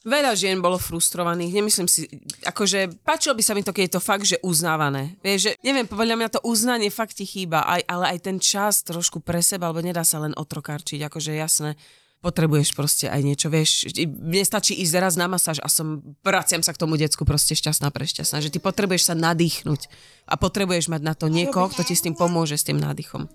Veľa 0.00 0.32
žien 0.32 0.64
bolo 0.64 0.80
frustrovaných, 0.80 1.60
nemyslím 1.60 1.84
si, 1.84 2.08
akože 2.48 3.04
páčilo 3.04 3.36
by 3.36 3.42
sa 3.44 3.52
mi 3.52 3.60
to, 3.60 3.68
keď 3.68 3.84
je 3.84 3.94
to 3.96 4.00
fakt, 4.00 4.24
že 4.24 4.40
uznávané. 4.40 5.20
Vieš, 5.20 5.40
že 5.44 5.52
neviem, 5.60 5.84
podľa 5.84 6.16
mňa 6.16 6.28
to 6.32 6.40
uznanie 6.40 6.88
fakt 6.88 7.20
ti 7.20 7.28
chýba, 7.28 7.68
aj, 7.68 7.84
ale 7.84 8.04
aj 8.16 8.18
ten 8.24 8.40
čas 8.40 8.80
trošku 8.80 9.20
pre 9.20 9.44
seba, 9.44 9.68
alebo 9.68 9.84
nedá 9.84 10.00
sa 10.00 10.16
len 10.24 10.32
otrokarčiť, 10.32 11.04
akože 11.04 11.36
jasné, 11.36 11.76
potrebuješ 12.24 12.72
proste 12.72 13.12
aj 13.12 13.20
niečo, 13.20 13.52
vieš, 13.52 13.92
mne 14.08 14.40
stačí 14.40 14.72
ísť 14.80 14.94
raz 15.00 15.14
na 15.20 15.28
masáž 15.28 15.60
a 15.60 15.68
som, 15.68 16.00
vraciam 16.24 16.64
sa 16.64 16.72
k 16.72 16.80
tomu 16.80 16.96
decku 16.96 17.28
proste 17.28 17.52
šťastná, 17.52 17.92
prešťastná, 17.92 18.40
že 18.40 18.48
ty 18.48 18.56
potrebuješ 18.56 19.12
sa 19.12 19.14
nadýchnuť 19.16 19.80
a 20.28 20.40
potrebuješ 20.40 20.88
mať 20.92 21.02
na 21.04 21.12
to 21.12 21.28
niekoho, 21.28 21.68
kto 21.68 21.84
ti 21.84 21.92
s 21.92 22.04
tým 22.04 22.16
pomôže, 22.16 22.56
s 22.56 22.64
tým 22.64 22.80
nádychom. 22.80 23.28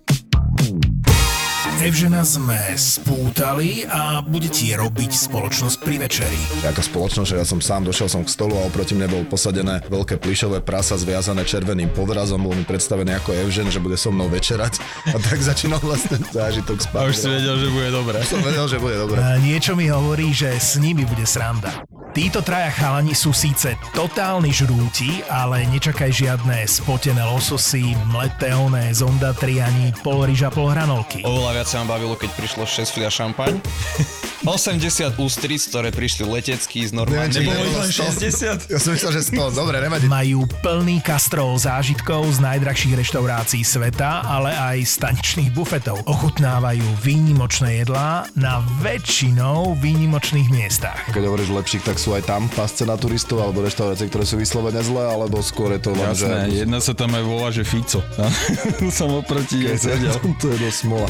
Evžena 1.85 2.25
sme 2.25 2.57
spútali 2.81 3.85
a 3.85 4.17
bude 4.25 4.49
ti 4.49 4.73
robiť 4.73 5.29
spoločnosť 5.29 5.77
pri 5.85 6.01
večeri. 6.01 6.65
Ako 6.65 6.81
spoločnosť, 6.81 7.29
že 7.29 7.37
ja 7.37 7.45
som 7.45 7.61
sám 7.61 7.85
došiel 7.85 8.09
som 8.09 8.25
k 8.25 8.33
stolu 8.33 8.57
a 8.57 8.65
oproti 8.65 8.97
mne 8.97 9.05
bolo 9.05 9.21
posadené 9.29 9.85
veľké 9.85 10.17
plišové 10.17 10.65
prasa 10.65 10.97
zviazané 10.97 11.45
červeným 11.45 11.93
podrazom, 11.93 12.41
bol 12.41 12.57
mi 12.57 12.65
predstavený 12.65 13.21
ako 13.21 13.37
Evžen, 13.37 13.69
že 13.69 13.77
bude 13.77 14.01
so 14.01 14.09
mnou 14.09 14.25
večerať 14.33 14.81
a 15.13 15.21
tak 15.21 15.37
začínal 15.37 15.77
vlastne 15.77 16.17
zážitok 16.25 16.89
spať. 16.89 17.01
A 17.05 17.05
už 17.05 17.17
si 17.21 17.29
vedel, 17.29 17.53
že 17.53 17.69
bude 17.69 17.89
dobré. 17.93 18.17
Som 18.25 18.41
vedel, 18.41 18.65
že 18.65 18.81
bude 18.81 18.97
dobre. 18.97 19.21
A 19.21 19.37
niečo 19.37 19.77
mi 19.77 19.85
hovorí, 19.85 20.33
že 20.33 20.57
s 20.57 20.81
nimi 20.81 21.05
bude 21.05 21.29
sranda. 21.29 21.85
Títo 22.15 22.39
traja 22.39 22.71
chalani 22.71 23.11
sú 23.11 23.35
síce 23.35 23.75
totálni 23.91 24.47
žrúti, 24.47 25.19
ale 25.27 25.67
nečakaj 25.67 26.15
žiadne 26.15 26.63
spotené 26.63 27.19
lososy, 27.27 27.91
mleté 28.07 28.55
oné 28.55 28.87
zondatri 28.95 29.59
ani 29.59 29.91
pol 29.99 30.23
ryža, 30.23 30.47
pol 30.47 30.71
hranolky. 30.71 31.27
Oveľa 31.27 31.51
viac 31.59 31.67
sa 31.75 31.83
ma 31.83 31.99
bavilo, 31.99 32.15
keď 32.15 32.31
prišlo 32.39 32.63
6 32.63 32.95
fľa 32.95 33.11
šampaň. 33.11 33.59
80 34.45 35.17
ústric, 35.17 35.65
ktoré 35.73 35.89
prišli 35.89 36.21
letecky 36.29 36.85
z 36.85 36.93
normálne. 36.93 37.33
Nebolo 37.33 37.65
ich 37.65 37.77
len 37.81 37.89
100. 37.89 38.69
60? 38.69 38.69
Ja 38.69 38.77
som 38.77 38.93
myslel, 38.93 39.11
že 39.17 39.21
100, 39.33 39.57
dobre, 39.57 39.81
nevadí. 39.81 40.05
Majú 40.05 40.45
plný 40.61 41.01
kastrol 41.01 41.57
zážitkov 41.57 42.29
z 42.29 42.45
najdrahších 42.45 42.93
reštaurácií 42.93 43.65
sveta, 43.65 44.21
ale 44.21 44.53
aj 44.53 44.85
staničných 44.85 45.49
bufetov. 45.49 45.97
Ochutnávajú 46.05 46.85
výnimočné 47.01 47.81
jedlá 47.81 48.29
na 48.37 48.61
väčšinou 48.85 49.73
výnimočných 49.81 50.53
miestach. 50.53 51.01
Keď 51.09 51.25
hovoríš 51.25 51.49
lepších, 51.49 51.83
tak 51.89 51.97
sú 51.97 52.13
aj 52.13 52.29
tam 52.29 52.45
pasce 52.53 52.85
na 52.85 52.95
turistov 53.01 53.41
alebo 53.41 53.65
reštaurácie, 53.65 54.13
ktoré 54.13 54.29
sú 54.29 54.37
vyslovene 54.37 54.79
zlé, 54.85 55.09
alebo 55.09 55.41
skôr 55.41 55.73
je 55.73 55.81
to 55.81 55.91
len, 55.97 56.13
že... 56.13 56.29
Jasné, 56.29 56.53
jedna 56.53 56.79
sa 56.85 56.93
tam 56.93 57.17
aj 57.17 57.23
volá, 57.25 57.49
že 57.49 57.65
Fico. 57.65 58.05
som 58.93 59.09
oproti 59.09 59.65
jej 59.65 59.77
sedel. 59.81 60.13
to 60.41 60.53
je 60.53 60.57
dosť 60.61 60.77
smola. 60.85 61.09